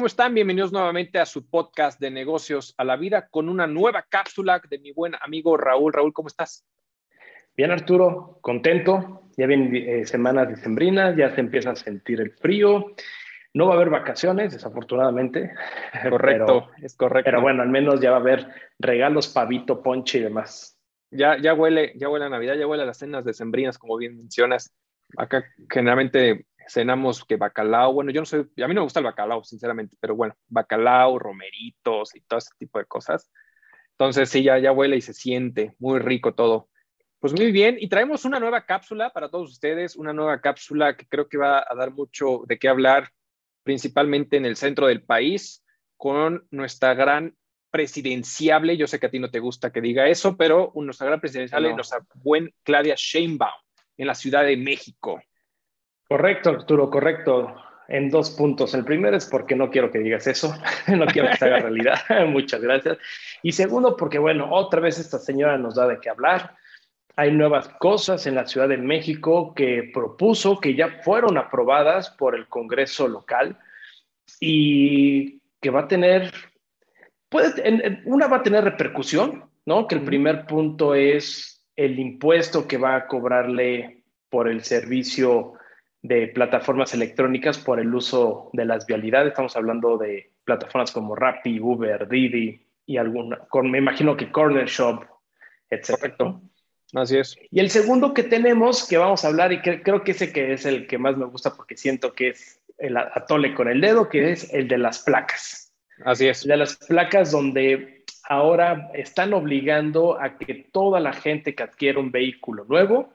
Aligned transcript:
¿cómo 0.00 0.06
están? 0.06 0.32
Bienvenidos 0.32 0.72
nuevamente 0.72 1.18
a 1.18 1.26
su 1.26 1.46
podcast 1.46 2.00
de 2.00 2.10
negocios 2.10 2.74
a 2.78 2.84
la 2.84 2.96
vida 2.96 3.28
con 3.28 3.50
una 3.50 3.66
nueva 3.66 4.06
cápsula 4.08 4.58
de 4.66 4.78
mi 4.78 4.92
buen 4.92 5.12
amigo 5.20 5.58
Raúl. 5.58 5.92
Raúl, 5.92 6.14
¿cómo 6.14 6.28
estás? 6.28 6.64
Bien, 7.54 7.70
Arturo, 7.70 8.38
contento. 8.40 9.24
Ya 9.36 9.46
vienen 9.46 9.76
eh, 9.76 10.06
semanas 10.06 10.48
decembrinas, 10.48 11.18
ya 11.18 11.34
se 11.34 11.42
empieza 11.42 11.72
a 11.72 11.76
sentir 11.76 12.22
el 12.22 12.30
frío. 12.30 12.94
No 13.52 13.66
va 13.66 13.74
a 13.74 13.76
haber 13.76 13.90
vacaciones, 13.90 14.54
desafortunadamente. 14.54 15.52
Correcto, 16.08 16.70
es 16.82 16.96
correcto. 16.96 17.26
Pero 17.26 17.42
bueno, 17.42 17.60
al 17.60 17.68
menos 17.68 18.00
ya 18.00 18.10
va 18.10 18.16
a 18.16 18.20
haber 18.20 18.46
regalos, 18.78 19.28
pavito, 19.28 19.82
ponche 19.82 20.16
y 20.16 20.22
demás. 20.22 20.78
Ya, 21.10 21.36
ya 21.36 21.52
huele, 21.52 21.92
ya 21.96 22.08
huele 22.08 22.24
a 22.24 22.30
Navidad, 22.30 22.54
ya 22.54 22.66
huele 22.66 22.84
a 22.84 22.86
las 22.86 22.96
cenas 22.96 23.22
decembrinas, 23.26 23.76
como 23.76 23.98
bien 23.98 24.16
mencionas. 24.16 24.74
Acá 25.18 25.44
generalmente 25.68 26.46
cenamos 26.70 27.24
que 27.24 27.36
bacalao, 27.36 27.92
bueno, 27.92 28.10
yo 28.10 28.20
no 28.20 28.26
sé, 28.26 28.38
a 28.38 28.68
mí 28.68 28.74
no 28.74 28.80
me 28.80 28.80
gusta 28.80 29.00
el 29.00 29.04
bacalao, 29.04 29.42
sinceramente, 29.44 29.96
pero 30.00 30.14
bueno, 30.14 30.34
bacalao, 30.48 31.18
romeritos 31.18 32.14
y 32.14 32.20
todo 32.22 32.38
ese 32.38 32.50
tipo 32.58 32.78
de 32.78 32.84
cosas. 32.84 33.30
Entonces 33.92 34.28
sí, 34.28 34.42
ya, 34.42 34.58
ya 34.58 34.72
huele 34.72 34.96
y 34.96 35.00
se 35.00 35.12
siente 35.12 35.74
muy 35.78 35.98
rico 35.98 36.34
todo. 36.34 36.68
Pues 37.18 37.34
muy 37.34 37.52
bien, 37.52 37.76
y 37.78 37.88
traemos 37.88 38.24
una 38.24 38.40
nueva 38.40 38.64
cápsula 38.64 39.10
para 39.10 39.28
todos 39.28 39.50
ustedes, 39.50 39.96
una 39.96 40.12
nueva 40.12 40.40
cápsula 40.40 40.96
que 40.96 41.06
creo 41.06 41.28
que 41.28 41.36
va 41.36 41.58
a 41.58 41.74
dar 41.74 41.92
mucho 41.92 42.44
de 42.46 42.58
qué 42.58 42.68
hablar, 42.68 43.10
principalmente 43.62 44.38
en 44.38 44.46
el 44.46 44.56
centro 44.56 44.86
del 44.86 45.02
país, 45.02 45.62
con 45.98 46.46
nuestra 46.50 46.94
gran 46.94 47.36
presidenciable, 47.70 48.76
yo 48.76 48.86
sé 48.86 48.98
que 48.98 49.06
a 49.06 49.10
ti 49.10 49.18
no 49.18 49.30
te 49.30 49.38
gusta 49.38 49.70
que 49.70 49.82
diga 49.82 50.08
eso, 50.08 50.36
pero 50.36 50.72
nuestra 50.74 51.06
gran 51.06 51.20
presidenciable, 51.20 51.74
nuestra 51.74 52.00
buen 52.14 52.54
Claudia 52.62 52.94
Sheinbaum 52.96 53.52
en 53.98 54.06
la 54.06 54.14
Ciudad 54.14 54.44
de 54.44 54.56
México. 54.56 55.20
Correcto, 56.10 56.50
Arturo, 56.50 56.90
correcto. 56.90 57.54
En 57.86 58.10
dos 58.10 58.30
puntos. 58.30 58.74
El 58.74 58.84
primero 58.84 59.16
es 59.16 59.26
porque 59.26 59.54
no 59.54 59.70
quiero 59.70 59.92
que 59.92 60.00
digas 60.00 60.26
eso, 60.26 60.52
no 60.88 61.06
quiero 61.06 61.30
que 61.30 61.36
se 61.36 61.44
haga 61.44 61.58
realidad. 61.60 62.00
Muchas 62.26 62.60
gracias. 62.60 62.98
Y 63.44 63.52
segundo, 63.52 63.96
porque, 63.96 64.18
bueno, 64.18 64.48
otra 64.50 64.80
vez 64.80 64.98
esta 64.98 65.20
señora 65.20 65.56
nos 65.56 65.76
da 65.76 65.86
de 65.86 66.00
qué 66.00 66.10
hablar. 66.10 66.56
Hay 67.14 67.30
nuevas 67.30 67.68
cosas 67.78 68.26
en 68.26 68.34
la 68.34 68.44
Ciudad 68.44 68.68
de 68.68 68.76
México 68.76 69.54
que 69.54 69.88
propuso, 69.94 70.58
que 70.58 70.74
ya 70.74 71.00
fueron 71.04 71.38
aprobadas 71.38 72.10
por 72.10 72.34
el 72.34 72.48
Congreso 72.48 73.06
local 73.06 73.56
y 74.40 75.38
que 75.60 75.70
va 75.70 75.82
a 75.82 75.88
tener, 75.88 76.32
puede, 77.28 78.02
una 78.04 78.26
va 78.26 78.38
a 78.38 78.42
tener 78.42 78.64
repercusión, 78.64 79.44
¿no? 79.64 79.86
Que 79.86 79.94
el 79.94 80.02
primer 80.02 80.44
punto 80.46 80.96
es 80.96 81.64
el 81.76 82.00
impuesto 82.00 82.66
que 82.66 82.78
va 82.78 82.96
a 82.96 83.06
cobrarle 83.06 84.02
por 84.28 84.48
el 84.48 84.64
servicio 84.64 85.54
de 86.02 86.28
plataformas 86.28 86.94
electrónicas 86.94 87.58
por 87.58 87.78
el 87.78 87.94
uso 87.94 88.50
de 88.52 88.64
las 88.64 88.86
vialidades. 88.86 89.28
Estamos 89.28 89.56
hablando 89.56 89.98
de 89.98 90.30
plataformas 90.44 90.92
como 90.92 91.14
Rappi, 91.14 91.60
Uber, 91.60 92.08
Didi 92.08 92.66
y 92.86 92.96
alguna, 92.96 93.38
con, 93.48 93.70
me 93.70 93.78
imagino 93.78 94.16
que 94.16 94.32
Corner 94.32 94.66
Shop, 94.66 95.04
etc. 95.68 96.14
Así 96.94 97.18
es. 97.18 97.36
Y 97.50 97.60
el 97.60 97.70
segundo 97.70 98.14
que 98.14 98.22
tenemos, 98.22 98.88
que 98.88 98.96
vamos 98.96 99.24
a 99.24 99.28
hablar, 99.28 99.52
y 99.52 99.60
que, 99.60 99.82
creo 99.82 100.02
que 100.02 100.12
ese 100.12 100.32
que 100.32 100.52
es 100.52 100.64
el 100.66 100.86
que 100.86 100.98
más 100.98 101.16
me 101.16 101.26
gusta 101.26 101.54
porque 101.54 101.76
siento 101.76 102.12
que 102.12 102.30
es 102.30 102.60
el 102.78 102.96
atole 102.96 103.54
con 103.54 103.68
el 103.68 103.80
dedo, 103.80 104.08
que 104.08 104.32
es 104.32 104.52
el 104.52 104.66
de 104.66 104.78
las 104.78 105.00
placas. 105.00 105.72
Así 106.04 106.26
es. 106.26 106.44
de 106.44 106.56
las 106.56 106.76
placas 106.76 107.30
donde 107.30 108.04
ahora 108.28 108.90
están 108.94 109.34
obligando 109.34 110.18
a 110.18 110.38
que 110.38 110.68
toda 110.72 110.98
la 110.98 111.12
gente 111.12 111.54
que 111.54 111.62
adquiere 111.62 111.98
un 111.98 112.10
vehículo 112.10 112.64
nuevo 112.64 113.12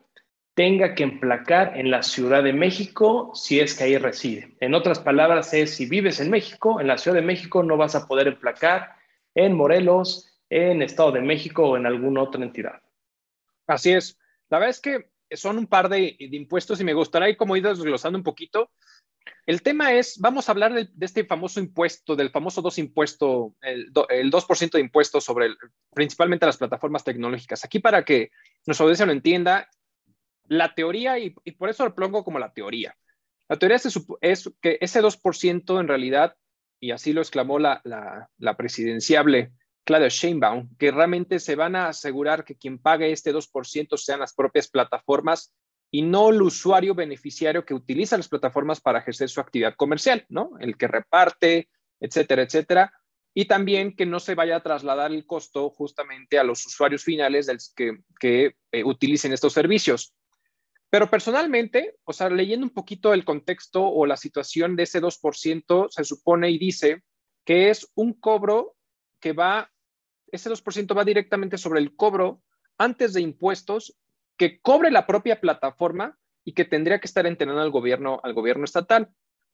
tenga 0.56 0.96
que 0.96 1.04
emplacar 1.04 1.78
en 1.78 1.92
la 1.92 2.02
Ciudad 2.02 2.42
de 2.42 2.54
México 2.54 3.32
si 3.36 3.60
es 3.60 3.76
que 3.76 3.84
ahí 3.84 3.98
reside. 3.98 4.56
En 4.62 4.74
otras 4.74 5.00
palabras, 5.00 5.54
es 5.54 5.76
si 5.76 5.86
vives 5.86 6.22
en 6.22 6.32
México, 6.32 6.80
en 6.80 6.88
la 6.88 6.98
Ciudad 6.98 7.16
de 7.16 7.22
México 7.22 7.62
no 7.62 7.78
vas 7.78 7.94
a 7.94 8.08
poder 8.08 8.28
emplacar 8.28 8.96
en 9.36 9.54
Morelos, 9.54 10.34
en 10.50 10.82
Estado 10.82 11.12
de 11.12 11.22
México 11.22 11.70
o 11.70 11.78
en 11.78 11.86
alguna 11.86 12.24
otra 12.24 12.42
entidad. 12.42 12.82
Así 13.68 13.92
es. 13.92 14.18
La 14.50 14.60
verdad 14.60 14.70
es 14.70 14.80
que 14.80 15.10
son 15.32 15.58
un 15.58 15.68
par 15.68 15.90
de, 15.90 16.16
impuestos 16.20 16.80
y 16.80 16.86
me 16.86 16.94
gustaría 16.94 17.30
ir 17.30 17.38
como 17.38 17.58
ir 17.58 17.64
desglosando 17.64 18.18
un 18.18 18.24
poquito. 18.24 18.72
El 19.46 19.62
tema 19.62 19.92
es, 19.92 20.20
vamos 20.20 20.48
a 20.48 20.54
hablar 20.54 20.74
de, 20.74 20.88
este 21.02 21.26
famoso 21.26 21.60
impuesto, 21.60 22.16
del 22.16 22.30
famoso 22.30 22.62
dos 22.62 22.78
impuesto, 22.78 23.56
el, 23.62 23.92
2% 23.92 24.72
de 24.72 24.80
impuestos 24.80 25.26
sobre 25.26 25.50
principalmente 25.94 26.46
las 26.46 26.58
plataformas 26.58 27.04
tecnológicas. 27.04 27.66
Aquí 27.66 27.80
para 27.80 28.06
que 28.06 28.32
nuestra 28.66 28.86
audiencia 28.86 29.06
lo 29.06 29.12
entienda, 29.12 29.68
la 30.48 30.74
teoría, 30.74 31.18
y, 31.20 31.32
por 31.32 31.70
eso 31.70 31.86
lo 31.86 31.96
pongo 31.96 32.24
como 32.24 32.40
la 32.40 32.54
teoría, 32.54 32.96
la 33.48 33.58
teoría 33.58 33.78
es, 34.22 34.50
que 34.62 34.78
ese 34.82 35.02
2% 35.02 35.80
en 35.80 35.88
realidad, 35.88 36.36
y 36.80 36.92
así 36.92 37.14
lo 37.14 37.22
exclamó 37.22 37.60
la, 37.60 37.82
la, 37.84 38.58
presidenciable 38.58 39.52
Claudia 39.84 40.08
Sheinbaum, 40.10 40.76
que 40.78 40.92
realmente 40.92 41.40
se 41.40 41.56
van 41.56 41.76
a 41.76 41.88
asegurar 41.88 42.44
que 42.44 42.56
quien 42.56 42.80
pague 42.80 43.12
este 43.12 43.34
2% 43.34 43.98
sean 43.98 44.20
las 44.20 44.34
propias 44.34 44.68
plataformas 44.68 45.54
y 45.92 46.02
no 46.02 46.30
el 46.30 46.42
usuario 46.42 46.96
beneficiario 46.96 47.66
que 47.66 47.74
utiliza 47.74 48.18
las 48.18 48.28
plataformas 48.28 48.82
para 48.82 49.00
ejercer 49.00 49.30
su 49.30 49.40
actividad 49.40 49.76
comercial, 49.76 50.26
¿no? 50.28 50.52
El 50.60 50.76
que 50.76 50.88
reparte, 50.88 51.70
etcétera, 52.00 52.42
etcétera. 52.42 52.94
Y 53.34 53.46
también 53.46 53.96
que 53.96 54.06
no 54.06 54.20
se 54.20 54.34
vaya 54.34 54.58
a 54.58 54.64
trasladar 54.64 55.12
el 55.12 55.26
costo 55.26 55.70
justamente 55.70 56.40
a 56.40 56.44
los 56.44 56.66
usuarios 56.66 57.04
finales 57.04 57.74
que, 57.76 58.00
que 58.20 58.56
eh, 58.72 58.84
utilicen 58.84 59.34
estos 59.34 59.54
servicios. 59.54 60.14
Pero 60.90 61.10
personalmente, 61.10 61.98
o 62.04 62.14
sea, 62.14 62.30
leyendo 62.30 62.66
un 62.66 62.74
poquito 62.74 63.14
el 63.14 63.26
contexto 63.26 63.86
o 63.86 64.06
la 64.06 64.18
situación 64.18 64.76
de 64.76 64.84
ese 64.84 65.02
2%, 65.02 65.88
se 65.90 66.04
supone 66.04 66.50
y 66.52 66.58
dice 66.58 67.04
que 67.44 67.70
es 67.70 67.92
un 67.96 68.14
cobro 68.14 68.76
que 69.20 69.34
va, 69.34 69.72
ese 70.32 70.50
2% 70.50 70.98
va 70.98 71.04
directamente 71.04 71.58
sobre 71.58 71.80
el 71.80 71.96
cobro 71.96 72.42
antes 72.78 73.14
de 73.14 73.22
impuestos 73.22 73.98
que 74.38 74.60
cobre 74.62 74.92
la 74.92 75.08
propia 75.08 75.40
plataforma 75.40 76.18
y 76.44 76.54
que 76.54 76.66
tendría 76.66 77.00
que 77.00 77.08
estar 77.08 77.26
entrenando 77.26 77.62
al 77.62 77.72
gobierno, 77.72 78.20
al 78.24 78.34
gobierno 78.34 78.66
estatal. 78.66 79.10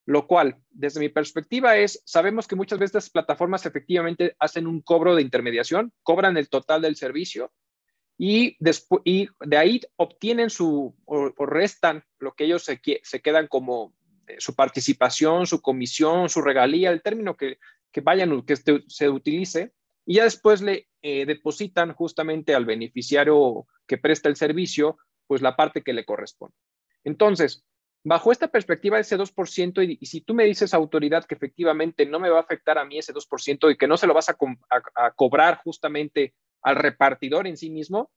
Lo 0.06 0.25
cual, 0.25 0.58
desde 0.69 1.00
mi 1.00 1.09
perspectiva, 1.09 1.78
es, 1.78 2.02
sabemos 2.06 2.48
que 2.48 2.56
muchas 2.56 2.80
veces 2.80 2.96
las 2.96 3.09
plataformas 3.12 3.66
efectivamente 3.68 4.36
hacen 4.40 4.66
un 4.66 4.81
cobro 4.81 5.16
de 5.16 5.22
intermediación, 5.22 5.94
cobran 6.02 6.38
el 6.38 6.50
total 6.50 6.81
del 6.81 6.96
servicio, 6.96 7.52
y, 8.23 8.55
y 9.03 9.29
de 9.39 9.57
ahí 9.57 9.81
obtienen 9.95 10.51
su 10.51 10.95
o, 11.05 11.31
restan 11.47 12.05
lo 12.19 12.35
que 12.35 12.43
ellos 12.43 12.63
se, 12.63 12.79
se 13.01 13.19
quedan 13.19 13.47
como 13.47 13.95
eh, 14.27 14.35
su 14.37 14.53
participación, 14.53 15.47
su 15.47 15.59
comisión, 15.59 16.29
su 16.29 16.43
regalía, 16.43 16.91
el 16.91 17.01
término 17.01 17.35
que, 17.35 17.57
que 17.91 18.01
vayan, 18.01 18.43
que 18.43 18.53
este, 18.53 18.83
se 18.85 19.09
utilice, 19.09 19.73
y 20.05 20.17
ya 20.17 20.25
después 20.25 20.61
le 20.61 20.87
eh, 21.01 21.25
depositan 21.25 21.93
justamente 21.93 22.53
al 22.53 22.65
beneficiario 22.65 23.65
que 23.87 23.97
presta 23.97 24.29
el 24.29 24.35
servicio, 24.35 24.99
pues 25.25 25.41
la 25.41 25.55
parte 25.55 25.81
que 25.81 25.93
le 25.93 26.05
corresponde. 26.05 26.55
Entonces, 27.03 27.65
bajo 28.03 28.31
esta 28.31 28.49
perspectiva 28.49 28.97
de 28.97 29.01
ese 29.01 29.17
2%, 29.17 29.83
y, 29.83 29.97
y, 29.99 30.05
si 30.05 30.21
tú 30.21 30.35
me 30.35 30.45
dices, 30.45 30.75
autoridad, 30.75 31.25
que 31.25 31.33
efectivamente 31.33 32.05
no 32.05 32.19
me 32.19 32.29
va 32.29 32.38
a 32.38 32.41
afectar 32.41 32.77
a 32.77 32.85
mí 32.85 32.99
ese 32.99 33.15
2% 33.15 33.71
y 33.71 33.77
que 33.77 33.88
no 33.88 33.97
se 33.97 34.05
lo 34.05 34.13
vas 34.13 34.29
a, 34.29 34.38
a, 34.69 35.07
a 35.07 35.11
cobrar 35.11 35.57
justamente 35.63 36.35
al 36.61 36.75
repartidor 36.75 37.47
en 37.47 37.57
sí 37.57 37.69
mismo, 37.69 38.11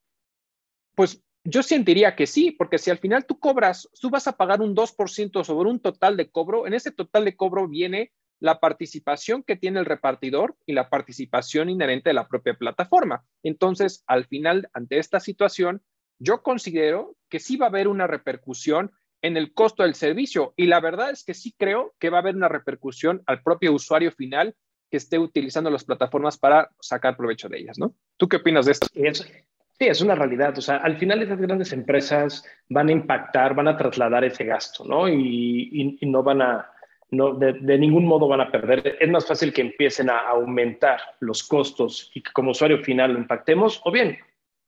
pues 0.95 1.23
yo 1.45 1.63
sentiría 1.63 2.17
que 2.17 2.27
sí, 2.27 2.53
porque 2.53 2.79
si 2.79 2.91
al 2.91 2.99
final 2.99 3.27
tú 3.27 3.39
cobras, 3.39 3.89
tú 4.01 4.11
vas 4.11 4.27
a 4.27 4.37
pagar 4.37 4.63
un 4.63 4.75
2% 4.75 5.45
sobre 5.45 5.69
un 5.69 5.81
total 5.81 6.17
de 6.17 6.31
cobro, 6.31 6.67
en 6.67 6.75
ese 6.75 6.91
total 6.91 7.25
de 7.25 7.37
cobro 7.37 7.69
viene 7.69 8.13
la 8.41 8.61
participación 8.61 9.43
que 9.43 9.57
tiene 9.57 9.79
el 9.79 9.87
repartidor 9.87 10.57
y 10.67 10.73
la 10.73 10.89
participación 10.89 11.69
inherente 11.71 12.11
de 12.11 12.15
la 12.15 12.29
propia 12.29 12.55
plataforma. 12.55 13.25
Entonces, 13.43 14.05
al 14.07 14.27
final, 14.27 14.69
ante 14.73 14.99
esta 14.99 15.21
situación, 15.21 15.83
yo 16.19 16.43
considero 16.43 17.17
que 17.29 17.41
sí 17.41 17.57
va 17.57 17.67
a 17.67 17.69
haber 17.69 17.89
una 17.89 18.07
repercusión 18.07 18.93
en 19.23 19.37
el 19.37 19.55
costo 19.55 19.83
del 19.83 19.95
servicio 19.95 20.53
y 20.57 20.67
la 20.67 20.81
verdad 20.81 21.11
es 21.11 21.25
que 21.25 21.35
sí 21.35 21.55
creo 21.57 21.95
que 21.99 22.11
va 22.11 22.19
a 22.19 22.21
haber 22.21 22.37
una 22.37 22.49
repercusión 22.49 23.23
al 23.27 23.43
propio 23.43 23.73
usuario 23.73 24.13
final 24.13 24.55
que 24.91 24.97
esté 24.97 25.19
utilizando 25.19 25.71
las 25.71 25.85
plataformas 25.85 26.39
para 26.39 26.71
sacar 26.81 27.17
provecho 27.17 27.49
de 27.49 27.59
ellas, 27.59 27.79
¿no? 27.79 27.95
¿Tú 28.17 28.29
qué 28.29 28.37
opinas 28.37 28.67
de 28.67 28.73
esto? 28.73 28.87
sí, 28.93 29.87
es 29.87 30.01
una 30.01 30.15
realidad. 30.15 30.57
O 30.57 30.61
sea, 30.61 30.77
al 30.77 30.97
final 30.99 31.23
esas 31.23 31.41
grandes 31.41 31.73
empresas 31.73 32.45
van 32.69 32.89
a 32.89 32.93
impactar, 32.93 33.55
van 33.55 33.69
a 33.69 33.77
trasladar 33.77 34.25
ese 34.25 34.45
gasto, 34.45 34.85
¿no? 34.85 35.09
Y, 35.09 35.99
no 36.03 36.23
van 36.23 36.43
a, 36.43 36.71
no, 37.11 37.35
de, 37.35 37.79
ningún 37.79 38.07
modo 38.07 38.29
van 38.29 38.41
a 38.41 38.51
perder. 38.51 38.97
Es 39.01 39.11
más 39.11 39.27
fácil 39.27 39.53
que 39.53 39.63
empiecen 39.63 40.11
a 40.11 40.19
aumentar 40.19 41.01
los 41.21 41.43
costos 41.43 42.11
y 42.15 42.23
que 42.23 42.33
como 42.33 42.53
usuario 42.53 42.83
final 42.83 43.13
lo 43.13 43.19
impactemos, 43.19 43.81
o 43.85 43.91
bien 43.91 44.19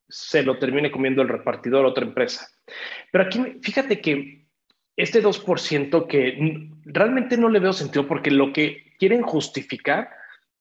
se 0.09 0.43
lo 0.43 0.59
termine 0.59 0.91
comiendo 0.91 1.23
el 1.23 1.29
repartidor 1.29 1.85
otra 1.85 2.05
empresa. 2.05 2.49
Pero 3.11 3.25
aquí, 3.25 3.59
fíjate 3.61 4.01
que 4.01 4.46
este 4.97 5.23
2% 5.23 6.07
que 6.07 6.71
realmente 6.85 7.37
no 7.37 7.49
le 7.49 7.61
veo 7.61 7.73
sentido 7.73 8.07
porque 8.07 8.31
lo 8.31 8.53
que 8.53 8.95
quieren 8.99 9.23
justificar 9.23 10.11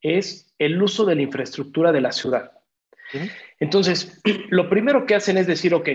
es 0.02 0.54
el 0.60 0.82
uso 0.82 1.06
de 1.06 1.16
la 1.16 1.22
infraestructura 1.22 1.92
de 1.92 2.02
la 2.02 2.12
ciudad. 2.12 2.52
Entonces, 3.60 4.22
lo 4.50 4.70
primero 4.70 5.06
que 5.06 5.16
hacen 5.16 5.38
es 5.38 5.48
decir, 5.48 5.74
ok, 5.74 5.90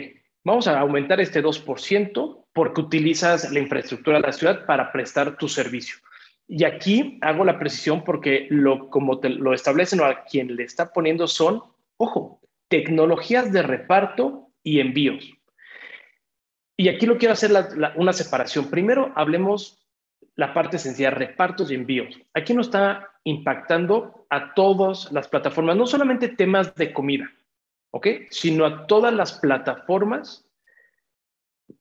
vamos 0.45 0.67
a 0.69 0.79
aumentar 0.79 1.21
este 1.21 1.43
2% 1.43 2.47
porque 2.53 2.81
utilizas 2.81 3.53
la 3.53 3.61
infraestructura 3.61 4.19
de 4.19 4.27
la 4.27 4.33
ciudad 4.33 4.67
para 4.67 4.91
prestar 4.93 5.37
tu 5.37 5.49
servicio. 5.49 5.99
Y 6.49 6.65
aquí 6.65 7.19
hago 7.21 7.45
la 7.45 7.59
precisión 7.59 8.03
porque 8.03 8.49
lo, 8.51 8.89
como 8.89 9.21
te, 9.21 9.29
lo 9.29 9.55
establecen 9.55 10.01
o 10.01 10.05
a 10.05 10.25
quien 10.25 10.57
le 10.57 10.65
está 10.65 10.93
poniendo 10.93 11.29
son, 11.29 11.63
ojo, 11.97 12.41
tecnologías 12.69 13.53
de 13.53 13.63
reparto 13.63 14.49
y 14.65 14.81
envíos. 14.81 15.33
Y 16.81 16.89
aquí 16.89 17.05
lo 17.05 17.19
quiero 17.19 17.35
hacer 17.35 17.51
una 17.97 18.15
separación. 18.15 18.71
Primero 18.71 19.13
hablemos 19.15 19.87
la 20.35 20.55
parte 20.55 20.79
esencial, 20.79 21.13
repartos 21.13 21.71
y 21.71 21.75
envíos. 21.75 22.19
Aquí 22.33 22.55
no 22.55 22.63
está 22.63 23.07
impactando 23.25 24.25
a 24.31 24.55
todas 24.55 25.13
las 25.13 25.29
plataformas, 25.29 25.77
no 25.77 25.87
solamente 25.87 26.29
temas 26.29 26.75
de 26.77 26.95
comida, 26.95 27.31
¿ok? 27.91 28.07
Sino 28.31 28.65
a 28.65 28.87
todas 28.87 29.13
las 29.13 29.35
plataformas 29.35 30.49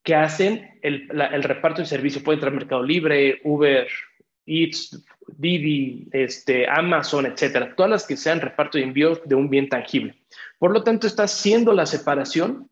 que 0.02 0.14
hacen 0.14 0.78
el, 0.82 1.08
el 1.10 1.42
reparto 1.44 1.80
de 1.80 1.86
servicio. 1.86 2.22
Puede 2.22 2.36
entrar 2.36 2.52
Mercado 2.52 2.82
Libre, 2.82 3.40
Uber, 3.44 3.88
Eats, 4.44 5.02
Didi, 5.28 6.08
este, 6.12 6.68
Amazon, 6.68 7.24
etcétera, 7.24 7.74
todas 7.74 7.90
las 7.90 8.06
que 8.06 8.18
sean 8.18 8.42
reparto 8.42 8.78
y 8.78 8.82
envío 8.82 9.18
de 9.24 9.34
un 9.34 9.48
bien 9.48 9.70
tangible. 9.70 10.20
Por 10.58 10.72
lo 10.72 10.84
tanto, 10.84 11.06
está 11.06 11.22
haciendo 11.22 11.72
la 11.72 11.86
separación 11.86 12.69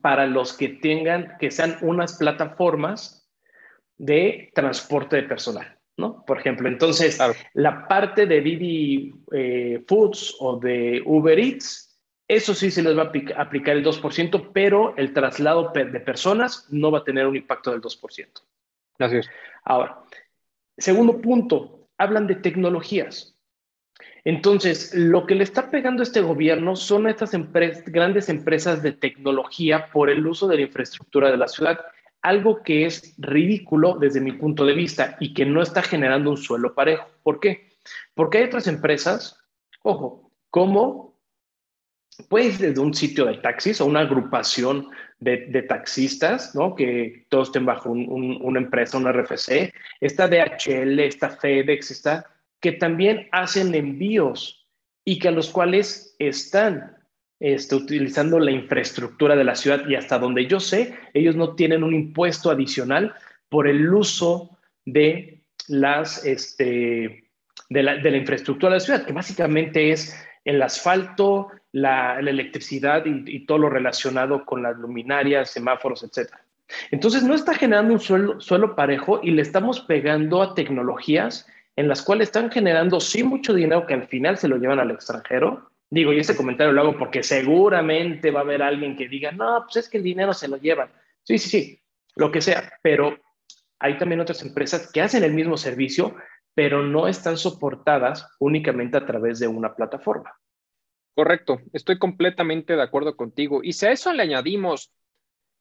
para 0.00 0.26
los 0.26 0.52
que 0.52 0.68
tengan, 0.68 1.36
que 1.38 1.50
sean 1.50 1.78
unas 1.82 2.14
plataformas 2.18 3.30
de 3.96 4.50
transporte 4.54 5.16
de 5.16 5.22
personal, 5.24 5.78
¿no? 5.96 6.24
Por 6.24 6.38
ejemplo, 6.40 6.68
entonces, 6.68 7.18
la 7.54 7.86
parte 7.86 8.26
de 8.26 8.40
Didi 8.40 9.14
eh, 9.32 9.84
Foods 9.86 10.36
o 10.40 10.58
de 10.58 11.02
Uber 11.04 11.38
Eats, 11.38 12.00
eso 12.26 12.54
sí 12.54 12.70
se 12.70 12.82
les 12.82 12.96
va 12.96 13.02
a 13.02 13.42
aplicar 13.42 13.76
el 13.76 13.84
2%, 13.84 14.50
pero 14.52 14.96
el 14.96 15.12
traslado 15.12 15.72
de 15.74 16.00
personas 16.00 16.66
no 16.70 16.90
va 16.90 17.00
a 17.00 17.04
tener 17.04 17.26
un 17.26 17.36
impacto 17.36 17.70
del 17.70 17.80
2%. 17.80 18.28
Así 18.98 19.16
es. 19.16 19.30
Ahora, 19.64 20.04
Segundo 20.76 21.20
punto, 21.20 21.88
hablan 21.98 22.26
de 22.26 22.36
tecnologías. 22.36 23.33
Entonces, 24.24 24.94
lo 24.94 25.26
que 25.26 25.34
le 25.34 25.44
está 25.44 25.70
pegando 25.70 26.02
a 26.02 26.04
este 26.04 26.22
gobierno 26.22 26.76
son 26.76 27.06
estas 27.06 27.32
grandes 27.86 28.28
empresas 28.30 28.82
de 28.82 28.92
tecnología 28.92 29.90
por 29.92 30.08
el 30.08 30.26
uso 30.26 30.48
de 30.48 30.56
la 30.56 30.62
infraestructura 30.62 31.30
de 31.30 31.36
la 31.36 31.48
ciudad, 31.48 31.80
algo 32.22 32.62
que 32.62 32.86
es 32.86 33.14
ridículo 33.18 33.98
desde 34.00 34.22
mi 34.22 34.32
punto 34.32 34.64
de 34.64 34.72
vista 34.72 35.16
y 35.20 35.34
que 35.34 35.44
no 35.44 35.60
está 35.60 35.82
generando 35.82 36.30
un 36.30 36.38
suelo 36.38 36.74
parejo. 36.74 37.06
¿Por 37.22 37.38
qué? 37.38 37.68
Porque 38.14 38.38
hay 38.38 38.44
otras 38.44 38.66
empresas, 38.66 39.38
ojo, 39.82 40.32
como 40.48 41.18
puede 42.28 42.56
desde 42.56 42.80
un 42.80 42.94
sitio 42.94 43.26
de 43.26 43.38
taxis 43.38 43.80
o 43.80 43.86
una 43.86 44.00
agrupación 44.00 44.88
de, 45.20 45.62
taxistas, 45.68 46.54
¿no? 46.54 46.74
Que 46.74 47.26
todos 47.28 47.48
estén 47.48 47.66
bajo 47.66 47.90
una 47.90 48.58
empresa, 48.58 48.98
una 48.98 49.12
RFC. 49.12 49.72
Está 50.00 50.28
DHL, 50.28 51.00
está 51.00 51.30
FedEx, 51.30 51.90
está, 51.90 52.26
que 52.64 52.72
también 52.72 53.28
hacen 53.30 53.74
envíos 53.74 54.66
y 55.04 55.18
que 55.18 55.28
a 55.28 55.32
los 55.32 55.50
cuales 55.50 56.16
están 56.18 56.96
este, 57.38 57.74
utilizando 57.74 58.38
la 58.38 58.52
infraestructura 58.52 59.36
de 59.36 59.44
la 59.44 59.54
ciudad 59.54 59.86
y 59.86 59.96
hasta 59.96 60.18
donde 60.18 60.46
yo 60.46 60.60
sé, 60.60 60.96
ellos 61.12 61.36
no 61.36 61.56
tienen 61.56 61.84
un 61.84 61.94
impuesto 61.94 62.50
adicional 62.50 63.14
por 63.50 63.68
el 63.68 63.92
uso 63.92 64.56
de 64.86 65.42
las, 65.68 66.24
este, 66.24 67.28
de 67.68 67.82
la, 67.82 68.16
infraestructura 68.16 68.72
de 68.72 68.78
la 68.78 68.84
ciudad, 68.84 69.04
que 69.04 69.12
básicamente 69.12 69.90
es 69.90 70.18
el 70.46 70.62
asfalto, 70.62 71.50
la, 71.70 72.18
electricidad 72.18 73.04
y, 73.04 73.44
todo 73.44 73.58
lo 73.58 73.68
relacionado 73.68 74.46
con 74.46 74.62
las 74.62 74.74
luminarias, 74.78 75.50
semáforos, 75.50 76.02
etc. 76.02 76.32
Entonces 76.90 77.24
no 77.24 77.34
está 77.34 77.52
generando 77.52 77.92
un 77.92 78.00
suelo, 78.00 78.40
suelo 78.40 78.74
parejo 78.74 79.20
y 79.22 79.32
le 79.32 79.42
estamos 79.42 79.80
pegando 79.80 80.40
a 80.40 80.54
tecnologías 80.54 81.46
en 81.76 81.88
las 81.88 82.02
cuales 82.02 82.28
están 82.28 82.50
generando 82.50 83.00
sí 83.00 83.24
mucho 83.24 83.52
dinero 83.52 83.86
que 83.86 83.94
al 83.94 84.06
final 84.06 84.38
se 84.38 84.48
lo 84.48 84.56
llevan 84.56 84.80
al 84.80 84.90
extranjero. 84.90 85.70
Digo, 85.90 86.12
y 86.12 86.18
ese 86.18 86.36
comentario 86.36 86.72
lo 86.72 86.80
hago 86.80 86.98
porque 86.98 87.22
seguramente 87.22 88.30
va 88.30 88.40
a 88.40 88.42
haber 88.42 88.62
alguien 88.62 88.96
que 88.96 89.08
diga, 89.08 89.32
no, 89.32 89.62
pues 89.64 89.76
es 89.76 89.88
que 89.88 89.98
el 89.98 90.04
dinero 90.04 90.32
se 90.34 90.48
lo 90.48 90.56
llevan. 90.56 90.90
Sí, 91.22 91.38
sí, 91.38 91.48
sí, 91.48 91.82
lo 92.16 92.30
que 92.30 92.40
sea, 92.40 92.72
pero 92.82 93.18
hay 93.78 93.98
también 93.98 94.20
otras 94.20 94.42
empresas 94.42 94.90
que 94.90 95.00
hacen 95.00 95.24
el 95.24 95.32
mismo 95.32 95.56
servicio, 95.56 96.16
pero 96.54 96.82
no 96.82 97.08
están 97.08 97.36
soportadas 97.36 98.28
únicamente 98.38 98.96
a 98.96 99.06
través 99.06 99.38
de 99.38 99.48
una 99.48 99.74
plataforma. 99.74 100.32
Correcto, 101.14 101.60
estoy 101.72 101.98
completamente 101.98 102.74
de 102.74 102.82
acuerdo 102.82 103.16
contigo. 103.16 103.62
Y 103.62 103.72
si 103.72 103.86
a 103.86 103.92
eso 103.92 104.12
le 104.12 104.22
añadimos 104.22 104.92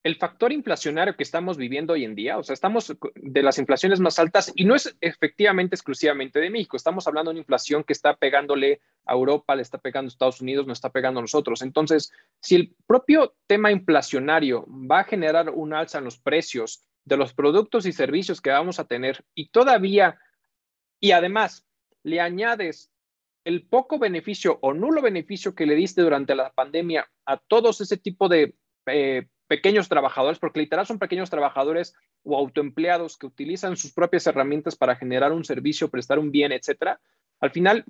el 0.04 0.18
factor 0.18 0.52
inflacionario 0.52 1.16
que 1.16 1.24
estamos 1.24 1.56
viviendo 1.56 1.94
hoy 1.94 2.04
en 2.04 2.14
día, 2.14 2.38
o 2.38 2.44
sea, 2.44 2.54
estamos 2.54 2.94
de 3.16 3.42
las 3.42 3.58
inflaciones 3.58 4.02
más 4.02 4.20
altas 4.20 4.52
y 4.54 4.66
no 4.66 4.76
es 4.76 4.98
efectivamente 5.00 5.76
exclusivamente 5.76 6.40
de 6.40 6.50
México, 6.50 6.76
estamos 6.76 7.08
hablando 7.08 7.30
de 7.32 7.36
una 7.36 7.42
inflación 7.42 7.86
que 7.86 7.94
está 7.94 8.16
pegándole 8.16 8.82
a 9.06 9.14
Europa, 9.14 9.56
le 9.56 9.62
está 9.62 9.78
pegando 9.78 10.08
a 10.08 10.12
Estados 10.12 10.42
Unidos, 10.42 10.68
nos 10.68 10.78
está 10.78 10.90
pegando 10.90 11.20
a 11.20 11.24
nosotros. 11.24 11.62
Entonces, 11.62 12.12
si 12.42 12.56
el 12.56 12.76
propio 12.86 13.36
tema 13.48 13.72
inflacionario 13.72 14.66
va 14.68 15.00
a 15.00 15.06
generar 15.06 15.50
un 15.50 15.74
alza 15.74 16.00
en 16.00 16.04
los 16.04 16.20
precios 16.20 16.84
de 17.06 17.18
los 17.18 17.34
productos 17.34 17.86
y 17.86 17.94
servicios 17.94 18.42
que 18.42 18.50
vamos 18.50 18.80
a 18.80 18.88
tener 18.88 19.24
y 19.34 19.50
todavía 19.50 20.20
y 21.00 21.12
además 21.12 21.66
le 22.04 22.20
añades 22.20 22.92
el 23.46 23.66
poco 23.68 24.00
beneficio 24.00 24.58
o 24.62 24.74
nulo 24.74 25.02
beneficio 25.02 25.56
que 25.56 25.66
le 25.66 25.76
diste 25.76 26.02
durante 26.02 26.36
la 26.36 26.52
pandemia 26.54 27.10
a 27.26 27.38
todos 27.38 27.82
ese 27.82 27.98
tipo 27.98 28.30
de 28.30 28.56
eh, 28.86 29.28
pequeños 29.54 29.88
trabajadores, 29.88 30.40
porque 30.40 30.62
literal 30.62 30.88
son 30.88 30.98
pequeños 30.98 31.30
trabajadores 31.30 31.94
o 32.24 32.36
autoempleados 32.36 33.18
que 33.18 33.28
utilizan 33.28 33.78
sus 33.78 33.94
propias 33.94 34.26
herramientas 34.26 34.76
para 34.76 34.96
generar 34.96 35.32
un 35.32 35.46
servicio, 35.46 35.92
prestar 35.92 36.18
un 36.18 36.32
bien, 36.32 36.52
etcétera. 36.52 37.00
Al 37.40 37.52
final, 37.52 37.86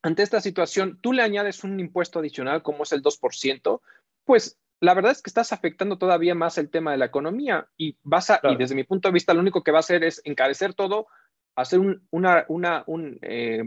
ante 0.00 0.22
esta 0.22 0.40
situación, 0.40 0.98
tú 1.02 1.12
le 1.12 1.22
añades 1.22 1.62
un 1.62 1.78
impuesto 1.78 2.20
adicional 2.20 2.62
como 2.62 2.84
es 2.84 2.92
el 2.92 3.02
2%, 3.02 3.82
pues 4.24 4.58
la 4.80 4.94
verdad 4.94 5.12
es 5.12 5.20
que 5.20 5.28
estás 5.28 5.52
afectando 5.52 5.98
todavía 5.98 6.34
más 6.34 6.56
el 6.56 6.70
tema 6.70 6.92
de 6.92 6.96
la 6.96 7.04
economía 7.04 7.68
y 7.76 7.98
vas 8.02 8.30
a, 8.30 8.40
y 8.44 8.56
desde 8.56 8.74
mi 8.74 8.84
punto 8.84 9.08
de 9.08 9.12
vista, 9.12 9.34
lo 9.34 9.40
único 9.40 9.62
que 9.62 9.72
va 9.72 9.78
a 9.78 9.80
hacer 9.80 10.04
es 10.04 10.22
encarecer 10.24 10.72
todo 10.72 11.08
hacer 11.54 11.80
una, 12.10 12.44
una, 12.48 12.84
eh, 13.22 13.64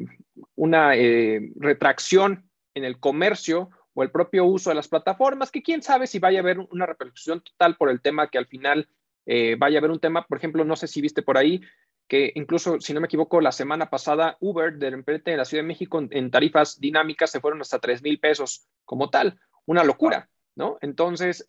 una 0.56 0.96
eh, 0.96 1.52
retracción 1.58 2.50
en 2.74 2.86
el 2.86 3.00
comercio 3.00 3.70
o 3.94 4.04
el 4.04 4.12
propio 4.12 4.46
uso 4.46 4.70
de 4.70 4.76
las 4.76 4.88
plataformas, 4.88 5.52
que 5.52 5.64
quién 5.64 5.82
sabe 5.82 6.08
si 6.08 6.20
vaya 6.20 6.40
a 6.40 6.42
haber 6.42 6.60
una 6.60 6.86
repercusión 6.86 7.42
total 7.42 7.76
por 7.78 7.90
el 7.90 8.02
tema 8.02 8.30
que 8.30 8.38
al 8.38 8.48
final 8.48 8.88
eh, 9.26 9.56
vaya 9.58 9.78
a 9.78 9.80
haber 9.80 9.92
un 9.92 10.00
tema, 10.00 10.26
por 10.28 10.38
ejemplo, 10.38 10.64
no 10.64 10.76
sé 10.76 10.88
si 10.88 11.02
viste 11.02 11.22
por 11.22 11.38
ahí 11.38 11.62
que 12.08 12.32
incluso, 12.36 12.82
si 12.82 12.94
no 12.94 13.00
me 13.00 13.06
equivoco, 13.06 13.40
la 13.40 13.54
semana 13.54 13.90
pasada 13.90 14.36
Uber 14.42 14.74
de 14.78 14.90
repente 14.90 15.32
en 15.32 15.38
la 15.38 15.46
Ciudad 15.46 15.64
de 15.64 15.68
México 15.68 16.06
en, 16.10 16.30
tarifas 16.30 16.80
dinámicas 16.80 17.32
se 17.32 17.40
fueron 17.40 17.62
hasta 17.62 17.80
3 17.80 18.02
mil 18.04 18.20
pesos 18.20 18.68
como 18.84 19.10
tal, 19.10 19.40
una 19.66 19.86
locura, 19.86 20.30
¿no? 20.56 20.78
Entonces, 20.82 21.46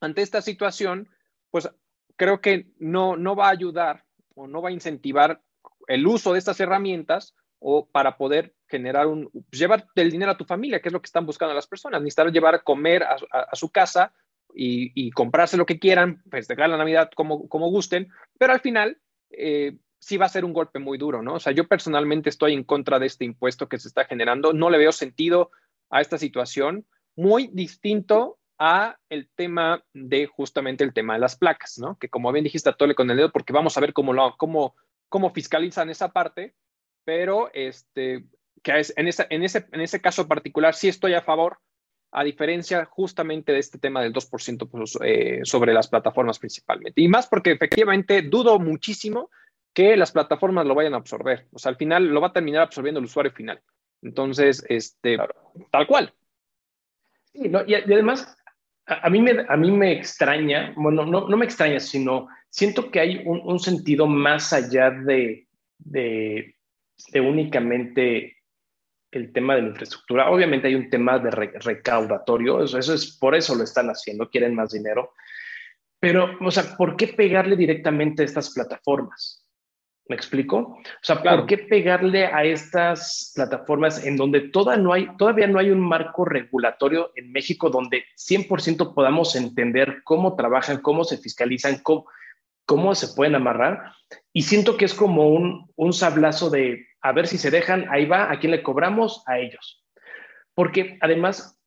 ante 0.00 0.22
esta 0.22 0.42
situación, 0.42 1.08
pues 1.50 1.70
creo 2.16 2.40
que 2.40 2.66
no, 2.78 3.16
no 3.16 3.36
va 3.36 3.46
a 3.46 3.52
ayudar 3.52 4.04
o 4.34 4.48
no 4.48 4.60
va 4.60 4.70
a 4.70 4.72
incentivar 4.72 5.40
el 5.86 6.06
uso 6.06 6.32
de 6.32 6.40
estas 6.40 6.58
herramientas 6.60 7.34
o 7.60 7.86
para 7.86 8.16
poder 8.16 8.54
generar 8.66 9.06
un, 9.06 9.30
llevar 9.50 9.86
el 9.94 10.10
dinero 10.10 10.32
a 10.32 10.36
tu 10.36 10.44
familia, 10.44 10.80
que 10.80 10.88
es 10.88 10.92
lo 10.92 11.00
que 11.00 11.06
están 11.06 11.26
buscando 11.26 11.54
las 11.54 11.66
personas, 11.66 12.00
necesitar 12.00 12.30
llevar 12.30 12.54
a 12.54 12.62
comer 12.62 13.02
a, 13.02 13.18
su 13.54 13.70
casa 13.70 14.12
y, 14.54 15.10
comprarse 15.10 15.56
lo 15.56 15.66
que 15.66 15.78
quieran, 15.78 16.22
festejar 16.30 16.68
la 16.68 16.76
Navidad 16.76 17.10
como, 17.14 17.48
como 17.48 17.70
gusten, 17.70 18.08
pero 18.38 18.52
al 18.52 18.60
final 18.60 18.98
eh, 19.30 19.76
sí 19.98 20.16
va 20.16 20.26
a 20.26 20.30
ser 20.30 20.44
un 20.44 20.52
golpe 20.52 20.78
muy 20.78 20.98
duro, 20.98 21.22
¿no? 21.22 21.34
O 21.34 21.40
sea, 21.40 21.52
yo 21.52 21.66
personalmente 21.66 22.28
estoy 22.28 22.54
en 22.54 22.64
contra 22.64 22.98
de 22.98 23.06
este 23.06 23.24
impuesto 23.24 23.68
que 23.68 23.78
se 23.78 23.88
está 23.88 24.04
generando, 24.04 24.52
no 24.52 24.70
le 24.70 24.78
veo 24.78 24.92
sentido 24.92 25.50
a 25.90 26.00
esta 26.00 26.18
situación, 26.18 26.86
muy 27.16 27.48
distinto 27.52 28.38
a 28.58 28.98
el 29.08 29.28
tema 29.34 29.84
de 29.92 30.26
justamente 30.26 30.84
el 30.84 30.92
tema 30.92 31.14
de 31.14 31.20
las 31.20 31.36
placas, 31.36 31.78
¿no? 31.78 31.96
Que 31.98 32.08
como 32.08 32.32
bien 32.32 32.44
dijiste, 32.44 32.72
tole 32.72 32.94
con 32.94 33.10
el 33.10 33.16
dedo 33.16 33.32
porque 33.32 33.52
vamos 33.52 33.76
a 33.76 33.80
ver 33.80 33.92
cómo, 33.92 34.12
lo, 34.12 34.36
cómo, 34.36 34.74
cómo 35.08 35.32
fiscalizan 35.32 35.90
esa 35.90 36.12
parte, 36.12 36.54
pero 37.08 37.50
este, 37.54 38.26
que 38.62 38.80
es, 38.80 38.92
en, 38.94 39.08
esa, 39.08 39.26
en, 39.30 39.42
ese, 39.42 39.66
en 39.72 39.80
ese 39.80 39.98
caso 39.98 40.28
particular 40.28 40.74
sí 40.74 40.88
estoy 40.88 41.14
a 41.14 41.22
favor, 41.22 41.56
a 42.12 42.22
diferencia 42.22 42.84
justamente 42.84 43.52
de 43.52 43.60
este 43.60 43.78
tema 43.78 44.02
del 44.02 44.12
2% 44.12 44.68
pues, 44.68 44.98
eh, 45.02 45.40
sobre 45.44 45.72
las 45.72 45.88
plataformas 45.88 46.38
principalmente. 46.38 47.00
Y 47.00 47.08
más 47.08 47.26
porque 47.26 47.52
efectivamente 47.52 48.20
dudo 48.20 48.58
muchísimo 48.58 49.30
que 49.72 49.96
las 49.96 50.12
plataformas 50.12 50.66
lo 50.66 50.74
vayan 50.74 50.92
a 50.92 50.98
absorber. 50.98 51.46
O 51.50 51.58
sea, 51.58 51.70
al 51.70 51.76
final 51.76 52.08
lo 52.08 52.20
va 52.20 52.26
a 52.26 52.32
terminar 52.34 52.60
absorbiendo 52.60 52.98
el 52.98 53.06
usuario 53.06 53.32
final. 53.32 53.62
Entonces, 54.02 54.62
este, 54.68 55.16
tal 55.70 55.86
cual. 55.86 56.12
Sí, 57.32 57.50
y, 57.66 57.74
además 57.74 58.36
a, 58.84 59.08
mí 59.08 59.22
me, 59.22 59.46
a 59.48 59.56
mí 59.56 59.70
me 59.70 59.92
extraña, 59.92 60.74
bueno, 60.76 61.06
no, 61.06 61.26
no 61.26 61.36
me 61.38 61.46
extraña, 61.46 61.80
sino 61.80 62.28
siento 62.50 62.90
que 62.90 63.00
hay 63.00 63.22
un, 63.24 63.58
sentido 63.58 64.06
más 64.06 64.52
allá 64.52 64.90
de, 64.90 65.48
de, 65.78 66.57
únicamente 67.14 68.36
el 69.10 69.32
tema 69.32 69.54
de 69.54 69.62
la 69.62 69.68
infraestructura. 69.68 70.30
Obviamente 70.30 70.68
hay 70.68 70.74
un 70.74 70.90
tema 70.90 71.18
de 71.18 71.30
recaudatorio, 71.30 72.62
eso, 72.62 72.78
eso, 72.78 72.94
es 72.94 73.16
por 73.18 73.34
eso 73.34 73.54
lo 73.54 73.64
están 73.64 73.88
haciendo, 73.88 74.28
quieren 74.28 74.54
más 74.54 74.72
dinero. 74.72 75.14
Pero, 76.00 76.36
o 76.40 76.50
sea, 76.50 76.76
¿por 76.76 76.96
qué 76.96 77.08
pegarle 77.08 77.56
directamente 77.56 78.22
a 78.22 78.26
estas 78.26 78.52
plataformas? 78.54 79.44
¿Me 80.08 80.16
explico? 80.16 80.58
O 80.58 81.02
sea, 81.02 81.22
¿por 81.22 81.46
qué 81.46 81.58
pegarle 81.58 82.26
a 82.26 82.42
estas 82.44 83.32
plataformas 83.34 84.04
en 84.06 84.16
donde 84.16 84.50
no 84.78 84.92
hay, 84.94 85.08
todavía 85.18 85.46
no 85.46 85.58
hay 85.58 85.70
un 85.70 85.80
marco 85.80 86.24
regulatorio 86.24 87.12
en 87.14 87.30
México 87.30 87.68
donde 87.68 88.04
100% 88.16 88.94
podamos 88.94 89.36
entender 89.36 90.00
cómo 90.04 90.34
trabajan, 90.34 90.78
cómo 90.78 91.04
se 91.04 91.18
fiscalizan, 91.18 91.80
cómo, 91.82 92.06
cómo 92.68 92.94
se 92.94 93.08
pueden 93.14 93.34
amarrar? 93.34 93.94
Y 94.30 94.42
siento 94.42 94.76
que 94.76 94.84
es 94.84 94.92
como 94.92 95.30
un, 95.30 95.72
un 95.74 95.94
sablazo 95.94 96.50
de 96.50 96.86
a 97.00 97.12
ver 97.12 97.26
si 97.26 97.38
se 97.38 97.50
dejan, 97.50 97.86
ahí 97.90 98.04
va, 98.04 98.30
a 98.30 98.38
quién 98.38 98.52
le 98.52 98.62
cobramos, 98.62 99.22
a 99.26 99.38
ellos. 99.38 99.82
Porque 100.54 100.98
además 101.00 101.58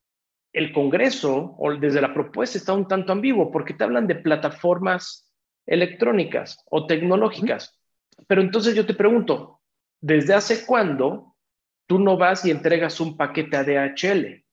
el 0.54 0.72
Congreso 0.74 1.56
o 1.58 1.74
desde 1.76 2.02
la 2.02 2.14
propuesta 2.14 2.58
está 2.58 2.74
un 2.74 2.88
tanto 2.88 3.14
ambiguo 3.14 3.52
porque 3.52 3.74
te 3.74 3.84
hablan 3.84 4.06
de 4.06 4.16
plataformas 4.16 5.34
electrónicas 5.66 6.64
o 6.70 6.86
tecnológicas. 6.86 7.80
Pero 8.28 8.42
entonces 8.42 8.76
yo 8.76 8.86
te 8.86 8.94
pregunto, 8.94 9.62
¿desde 10.00 10.36
hace 10.36 10.68
cuándo 10.68 11.36
tú 11.88 11.98
no 11.98 12.16
vas 12.16 12.46
y 12.46 12.52
entregas 12.52 13.00
un 13.00 13.18
paquete 13.18 13.58
a 13.58 13.64
DHL? 13.64 14.46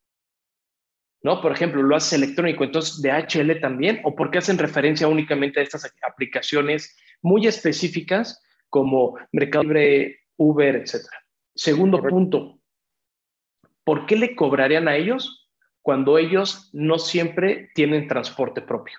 ¿No? 1.23 1.41
Por 1.41 1.53
ejemplo, 1.53 1.83
lo 1.83 1.97
haces 1.97 2.13
electrónico, 2.13 2.63
entonces 2.63 3.03
DHL 3.03 3.61
también, 3.61 4.01
o 4.05 4.15
por 4.15 4.31
qué 4.31 4.39
hacen 4.39 4.57
referencia 4.57 5.09
únicamente 5.09 5.59
a 5.59 5.65
estas 5.65 5.93
aplicaciones 6.03 6.97
muy 7.23 7.47
específicas 7.47 8.41
como 8.69 9.19
Mercado 9.33 9.65
Libre, 9.65 10.21
Uber, 10.37 10.77
etcétera. 10.77 11.19
Segundo 11.55 12.01
punto, 12.03 12.61
¿por 13.83 14.07
qué 14.07 14.17
le 14.17 14.37
cobrarían 14.37 14.87
a 14.87 14.97
ellos 14.97 15.51
cuando 15.83 16.19
ellos 16.19 16.71
no 16.73 16.99
siempre 16.99 17.71
tienen 17.75 18.07
transporte 18.07 18.63
propio? 18.63 18.97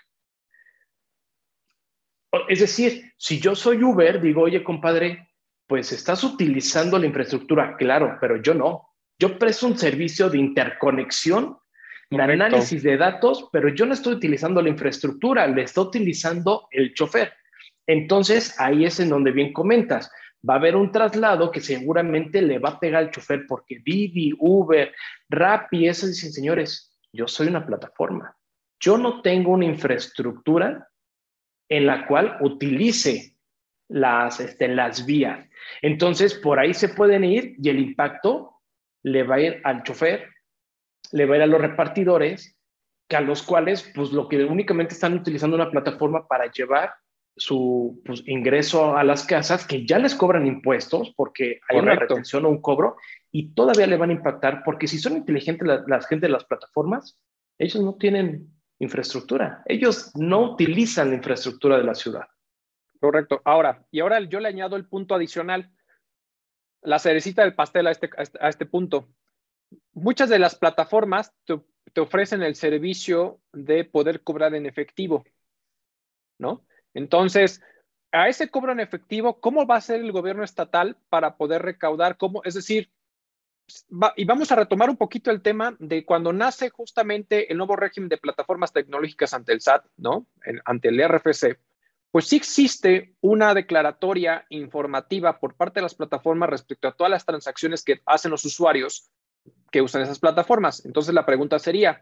Es 2.47 2.59
decir, 2.59 3.13
si 3.17 3.39
yo 3.39 3.55
soy 3.55 3.83
Uber, 3.83 4.21
digo, 4.21 4.41
oye, 4.41 4.63
compadre, 4.63 5.29
pues 5.67 5.91
estás 5.91 6.23
utilizando 6.23 6.97
la 6.97 7.05
infraestructura, 7.05 7.75
claro, 7.77 8.17
pero 8.19 8.41
yo 8.41 8.53
no. 8.53 8.89
Yo 9.19 9.37
presto 9.37 9.67
un 9.67 9.77
servicio 9.77 10.29
de 10.29 10.37
interconexión, 10.37 11.57
de 12.09 12.21
análisis 12.21 12.81
de 12.81 12.97
datos, 12.97 13.49
pero 13.51 13.69
yo 13.69 13.85
no 13.85 13.93
estoy 13.93 14.15
utilizando 14.15 14.61
la 14.61 14.69
infraestructura, 14.69 15.45
le 15.47 15.63
estoy 15.63 15.85
utilizando 15.85 16.67
el 16.71 16.93
chofer. 16.93 17.33
Entonces, 17.85 18.59
ahí 18.59 18.85
es 18.85 18.99
en 18.99 19.09
donde 19.09 19.31
bien 19.31 19.53
comentas. 19.53 20.11
Va 20.47 20.55
a 20.55 20.57
haber 20.57 20.75
un 20.75 20.91
traslado 20.91 21.51
que 21.51 21.61
seguramente 21.61 22.41
le 22.41 22.59
va 22.59 22.69
a 22.69 22.79
pegar 22.79 23.03
al 23.03 23.11
chofer 23.11 23.45
porque 23.47 23.79
Didi, 23.83 24.33
Uber, 24.39 24.93
Rappi, 25.29 25.87
eso 25.87 26.07
dicen, 26.07 26.31
señores, 26.31 26.97
yo 27.11 27.27
soy 27.27 27.47
una 27.47 27.65
plataforma. 27.65 28.35
Yo 28.79 28.97
no 28.97 29.21
tengo 29.21 29.51
una 29.51 29.65
infraestructura 29.65 30.87
en 31.67 31.85
la 31.85 32.07
cual 32.07 32.37
utilice 32.41 33.35
las, 33.89 34.39
este, 34.39 34.67
las 34.67 35.05
vías. 35.05 35.47
Entonces, 35.81 36.33
por 36.35 36.59
ahí 36.59 36.73
se 36.73 36.89
pueden 36.89 37.23
ir 37.23 37.55
y 37.61 37.69
el 37.69 37.79
impacto 37.79 38.61
le 39.03 39.23
va 39.23 39.35
a 39.35 39.41
ir 39.41 39.61
al 39.63 39.83
chofer, 39.83 40.27
le 41.11 41.25
va 41.25 41.35
a 41.35 41.37
ir 41.37 41.43
a 41.43 41.47
los 41.47 41.61
repartidores, 41.61 42.57
que 43.07 43.15
a 43.15 43.21
los 43.21 43.43
cuales, 43.43 43.91
pues 43.95 44.11
lo 44.11 44.27
que 44.27 44.43
únicamente 44.43 44.93
están 44.93 45.15
utilizando 45.15 45.55
una 45.55 45.71
plataforma 45.71 46.27
para 46.27 46.51
llevar 46.51 46.93
su 47.35 48.01
pues, 48.05 48.23
ingreso 48.27 48.95
a 48.95 49.03
las 49.03 49.25
casas, 49.25 49.65
que 49.65 49.85
ya 49.85 49.97
les 49.97 50.13
cobran 50.13 50.45
impuestos 50.45 51.13
porque 51.15 51.59
hay 51.69 51.79
una 51.79 51.95
retención 51.95 52.45
o 52.45 52.49
un 52.49 52.61
cobro, 52.61 52.97
y 53.31 53.53
todavía 53.53 53.87
le 53.87 53.97
van 53.97 54.09
a 54.09 54.13
impactar 54.13 54.63
porque 54.63 54.87
si 54.87 54.99
son 54.99 55.17
inteligentes 55.17 55.67
las 55.67 55.87
la 55.87 56.01
gente 56.01 56.27
de 56.27 56.33
las 56.33 56.45
plataformas, 56.45 57.17
ellos 57.57 57.81
no 57.83 57.95
tienen 57.95 58.49
infraestructura. 58.79 59.61
Ellos 59.65 60.11
no 60.15 60.53
utilizan 60.53 61.09
la 61.09 61.15
infraestructura 61.15 61.77
de 61.77 61.83
la 61.83 61.95
ciudad. 61.95 62.27
Correcto. 62.99 63.41
Ahora, 63.45 63.85
y 63.91 63.99
ahora 63.99 64.19
yo 64.21 64.39
le 64.39 64.49
añado 64.49 64.75
el 64.75 64.87
punto 64.87 65.15
adicional, 65.15 65.71
la 66.81 66.99
cerecita 66.99 67.43
del 67.43 67.55
pastel 67.55 67.87
a 67.87 67.91
este, 67.91 68.09
a 68.39 68.49
este 68.49 68.65
punto. 68.65 69.09
Muchas 69.93 70.29
de 70.29 70.39
las 70.39 70.55
plataformas 70.55 71.33
te, 71.45 72.01
ofrecen 72.01 72.43
el 72.43 72.55
servicio 72.55 73.41
de 73.51 73.83
poder 73.83 74.21
cobrar 74.23 74.55
en 74.55 74.65
efectivo, 74.65 75.25
¿no? 76.37 76.65
Entonces, 76.93 77.61
a 78.11 78.27
ese 78.29 78.49
cobro 78.49 78.71
en 78.71 78.79
efectivo, 78.79 79.39
¿cómo 79.39 79.67
va 79.67 79.75
a 79.75 79.81
ser 79.81 80.01
el 80.01 80.11
gobierno 80.11 80.43
estatal 80.43 80.97
para 81.09 81.37
poder 81.37 81.61
recaudar? 81.61 82.17
¿Cómo? 82.17 82.41
Es 82.43 82.53
decir, 82.53 82.91
y 84.15 84.25
vamos 84.25 84.51
a 84.51 84.55
retomar 84.55 84.89
un 84.89 84.97
poquito 84.97 85.29
el 85.29 85.41
tema 85.41 85.75
de 85.79 86.05
cuando 86.05 86.33
nace 86.33 86.69
justamente 86.69 87.51
el 87.51 87.57
nuevo 87.57 87.75
régimen 87.75 88.09
de 88.09 88.17
plataformas 88.17 88.73
tecnológicas 88.73 89.33
ante 89.33 89.53
el 89.53 89.61
SAT, 89.61 89.85
¿no? 89.97 90.27
ante 90.65 90.89
el 90.89 90.99
RFC, 90.99 91.59
pues 92.11 92.27
sí 92.27 92.37
existe 92.37 93.15
una 93.21 93.53
declaratoria 93.53 94.45
informativa 94.49 95.39
por 95.39 95.55
parte 95.55 95.79
de 95.79 95.83
las 95.83 95.95
plataformas 95.95 96.49
respecto 96.49 96.87
a 96.87 96.95
todas 96.95 97.11
las 97.11 97.25
transacciones 97.25 97.83
que 97.83 98.01
hacen 98.05 98.31
los 98.31 98.43
usuarios 98.45 99.11
que 99.71 99.81
usan 99.81 100.01
esas 100.01 100.19
plataformas. 100.19 100.85
Entonces 100.85 101.13
la 101.13 101.25
pregunta 101.25 101.59
sería, 101.59 102.01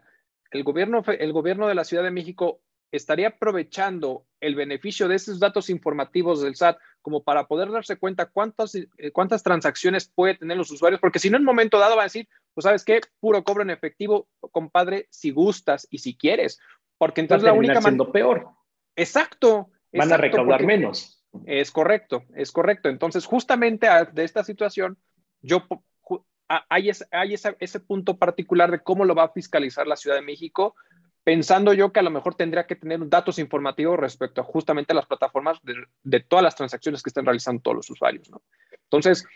¿el 0.50 0.64
gobierno, 0.64 1.02
el 1.06 1.32
gobierno 1.32 1.68
de 1.68 1.74
la 1.74 1.84
Ciudad 1.84 2.02
de 2.02 2.10
México 2.10 2.60
estaría 2.90 3.28
aprovechando 3.28 4.24
el 4.40 4.54
beneficio 4.54 5.08
de 5.08 5.16
esos 5.16 5.38
datos 5.38 5.68
informativos 5.68 6.40
del 6.40 6.56
SAT 6.56 6.78
como 7.02 7.22
para 7.22 7.46
poder 7.46 7.70
darse 7.70 7.96
cuenta 7.96 8.26
cuántas, 8.26 8.74
eh, 8.74 8.88
cuántas 9.12 9.42
transacciones 9.42 10.08
puede 10.08 10.36
tener 10.36 10.56
los 10.56 10.70
usuarios, 10.70 11.00
porque 11.00 11.18
si 11.18 11.28
no 11.28 11.36
en 11.36 11.42
un 11.42 11.46
momento 11.46 11.78
dado 11.78 11.96
van 11.96 12.02
a 12.02 12.04
decir, 12.04 12.28
pues 12.54 12.64
sabes 12.64 12.84
qué, 12.84 13.00
puro 13.20 13.44
cobro 13.44 13.62
en 13.62 13.70
efectivo, 13.70 14.28
compadre, 14.52 15.06
si 15.10 15.30
gustas 15.30 15.86
y 15.90 15.98
si 15.98 16.16
quieres, 16.16 16.58
porque 16.96 17.20
entonces 17.20 17.44
la 17.44 17.52
única 17.52 17.80
siendo 17.80 18.10
peor. 18.10 18.48
Exacto. 18.96 19.70
Van 19.92 20.12
a 20.12 20.16
recaudar 20.16 20.64
menos. 20.64 21.24
Es 21.46 21.70
correcto, 21.70 22.24
es 22.34 22.52
correcto. 22.52 22.88
Entonces, 22.88 23.26
justamente 23.26 23.86
de 24.12 24.24
esta 24.24 24.44
situación, 24.44 24.98
yo 25.40 25.66
hay, 26.48 26.90
ese, 26.90 27.80
punto 27.80 28.16
particular 28.16 28.70
de 28.70 28.82
cómo 28.82 29.04
lo 29.04 29.14
va 29.14 29.24
a 29.24 29.32
fiscalizar 29.32 29.86
la 29.86 29.96
Ciudad 29.96 30.16
de 30.16 30.22
México 30.22 30.74
pensando 31.24 31.74
yo 31.74 31.92
que 31.92 32.00
a 32.00 32.02
lo 32.02 32.10
mejor 32.10 32.36
tendría 32.36 32.66
que 32.66 32.74
tener 32.74 33.06
datos 33.06 33.38
informativos 33.38 33.98
respecto 33.98 34.40
a 34.40 34.44
justamente 34.44 34.94
las 34.94 35.04
plataformas 35.04 35.58
de, 36.02 36.20
todas 36.20 36.42
las 36.42 36.56
transacciones 36.56 37.02
que 37.02 37.10
están 37.10 37.26
realizando 37.26 37.60
todos 37.60 37.76
los 37.76 37.90
usuarios. 37.90 38.30
Entonces, 38.84 39.26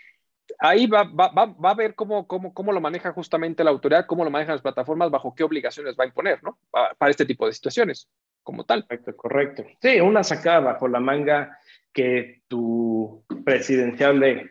ahí 0.57 0.87
va, 0.87 1.01
a 1.01 1.73
ver 1.75 1.93
cómo, 1.93 2.25
lo 2.73 2.81
maneja 2.81 3.11
justamente 3.11 3.63
la 3.63 3.69
autoridad, 3.69 4.07
cómo 4.07 4.23
lo 4.23 4.31
manejan 4.31 4.55
las 4.55 4.63
plataformas, 4.63 5.11
bajo 5.11 5.35
qué 5.35 5.43
obligaciones 5.43 5.95
va 5.99 6.05
a 6.05 6.07
imponer. 6.07 6.39
Para, 6.71 7.11
este 7.11 7.27
tipo 7.27 7.45
de 7.45 7.53
situaciones, 7.53 8.09
como 8.41 8.63
tal. 8.63 8.87
Correcto, 8.87 9.15
correcto. 9.15 9.63
Sí, 9.79 9.99
una 9.99 10.23
sacada 10.23 10.61
bajo 10.61 10.87
la 10.87 10.99
manga 10.99 11.59
que 11.93 12.41
tu 12.47 13.23
presidenciable, 13.45 14.49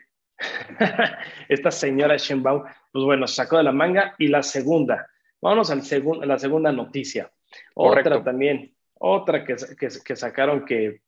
esta 1.48 1.70
señora 1.70 2.16
Shenbaum, 2.16 2.62
pues 2.92 3.04
bueno, 3.04 3.26
sacó 3.26 3.58
de 3.58 3.64
la 3.64 3.72
manga. 3.72 4.14
Y 4.18 4.28
la 4.28 4.42
segunda, 4.42 5.08
Vámonos 5.42 5.70
al 5.70 5.82
a 6.22 6.26
la 6.26 6.38
segunda 6.38 6.70
noticia. 6.70 7.30
Otra 7.74 8.22
también, 8.22 8.74
otra 8.94 9.44
que, 9.44 9.56
que, 9.76 10.16
sacaron 10.16 10.64
que 10.64 11.02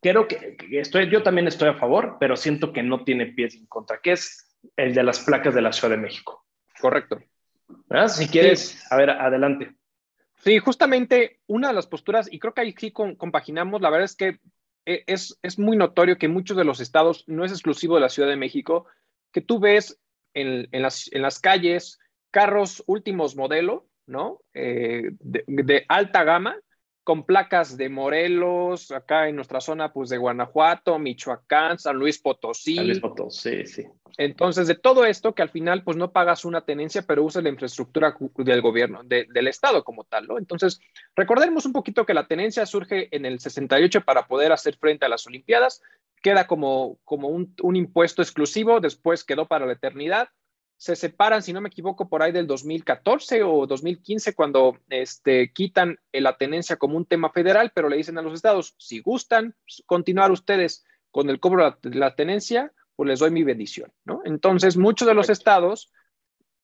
creo 0.00 0.28
que, 0.28 0.56
estoy, 0.72 1.10
yo 1.10 1.22
también 1.22 1.48
estoy 1.48 1.70
a 1.70 1.74
favor, 1.74 2.18
pero 2.20 2.36
siento 2.36 2.72
que 2.72 2.82
no 2.82 3.02
tiene 3.02 3.26
pies 3.26 3.54
en 3.54 3.66
contra, 3.66 3.98
que 4.02 4.12
es 4.12 4.46
el 4.76 4.94
de 4.94 5.02
las 5.02 5.20
placas 5.20 5.54
de 5.54 5.62
la 5.62 5.72
Ciudad 5.72 5.96
de 5.96 6.02
México. 6.02 6.44
Correcto. 6.78 7.18
Si 8.08 8.28
quieres, 8.28 8.86
a 8.92 8.96
ver, 8.96 9.10
adelante. 9.10 9.74
Sí, 10.36 10.58
justamente 10.58 11.40
una 11.46 11.68
de 11.68 11.74
las 11.74 11.86
posturas, 11.86 12.30
y 12.30 12.38
creo 12.38 12.52
que 12.52 12.60
ahí 12.60 12.74
sí 12.76 12.92
compaginamos, 12.92 13.80
la 13.80 13.88
verdad 13.88 14.04
es 14.04 14.16
que 14.16 14.38
es, 14.84 15.38
es 15.42 15.58
muy 15.58 15.76
notorio 15.76 16.18
que 16.18 16.28
muchos 16.28 16.56
de 16.56 16.64
los 16.64 16.80
estados, 16.80 17.24
no 17.26 17.44
es 17.44 17.52
exclusivo 17.52 17.94
de 17.94 18.00
la 18.00 18.08
Ciudad 18.08 18.28
de 18.28 18.36
México, 18.36 18.86
que 19.32 19.40
tú 19.40 19.60
ves 19.60 20.00
en, 20.34 20.68
en, 20.72 20.82
las, 20.82 21.12
en 21.12 21.22
las 21.22 21.38
calles, 21.38 21.98
carros 22.30 22.82
últimos 22.86 23.36
modelo, 23.36 23.86
¿no? 24.06 24.40
Eh, 24.54 25.12
de, 25.20 25.84
alta 25.88 26.24
gama, 26.24 26.56
con 27.04 27.24
placas 27.24 27.76
de 27.76 27.88
Morelos, 27.88 28.90
acá 28.90 29.28
en 29.28 29.36
nuestra 29.36 29.60
zona, 29.60 29.92
pues 29.92 30.10
de 30.10 30.18
Guanajuato, 30.18 30.98
Michoacán, 30.98 31.78
San 31.78 31.96
Luis 31.96 32.18
Potosí. 32.18 32.76
San 32.76 32.86
Luis 32.86 33.00
Potosí, 33.00 33.66
sí. 33.66 33.86
Entonces, 34.16 34.66
de 34.66 34.74
todo 34.74 35.04
esto, 35.04 35.34
que 35.34 35.42
al 35.42 35.48
final, 35.48 35.82
pues 35.82 35.96
no 35.96 36.12
pagas 36.12 36.44
una 36.44 36.62
tenencia, 36.62 37.02
pero 37.02 37.24
usas 37.24 37.42
la 37.42 37.48
infraestructura 37.48 38.14
del 38.36 38.60
gobierno, 38.60 39.02
del 39.04 39.48
Estado 39.48 39.84
como 39.84 40.04
tal, 40.04 40.26
¿no? 40.26 40.38
Entonces, 40.38 40.80
recordemos 41.14 41.66
un 41.66 41.72
poquito 41.72 42.06
que 42.06 42.14
la 42.14 42.26
tenencia 42.26 42.66
surge 42.66 43.14
en 43.14 43.26
el 43.26 43.40
68 43.40 44.02
para 44.02 44.26
poder 44.26 44.52
hacer 44.52 44.76
frente 44.76 45.06
a 45.06 45.08
las 45.08 45.26
Olimpiadas, 45.26 45.82
queda 46.22 46.46
como, 46.46 46.98
como 47.04 47.28
un, 47.28 47.54
un 47.62 47.76
impuesto 47.76 48.22
exclusivo, 48.22 48.80
después 48.80 49.24
quedó 49.24 49.46
para 49.46 49.66
la 49.66 49.72
eternidad 49.72 50.28
se 50.80 50.96
separan, 50.96 51.42
si 51.42 51.52
no 51.52 51.60
me 51.60 51.68
equivoco, 51.68 52.08
por 52.08 52.22
ahí 52.22 52.32
del 52.32 52.46
2014 52.46 53.42
o 53.42 53.66
2015, 53.66 54.34
cuando 54.34 54.78
este, 54.88 55.52
quitan 55.52 56.00
la 56.10 56.38
tenencia 56.38 56.76
como 56.76 56.96
un 56.96 57.04
tema 57.04 57.28
federal, 57.28 57.70
pero 57.74 57.90
le 57.90 57.98
dicen 57.98 58.16
a 58.16 58.22
los 58.22 58.32
estados, 58.32 58.74
si 58.78 59.00
gustan 59.00 59.54
continuar 59.84 60.30
ustedes 60.30 60.86
con 61.10 61.28
el 61.28 61.38
cobro 61.38 61.76
de 61.82 61.94
la 61.96 62.14
tenencia, 62.14 62.72
pues 63.00 63.08
les 63.08 63.20
doy 63.20 63.30
mi 63.30 63.44
bendición, 63.44 63.90
¿no? 64.04 64.20
Entonces, 64.26 64.76
muchos 64.76 65.08
de 65.08 65.14
los 65.14 65.30
estados 65.30 65.90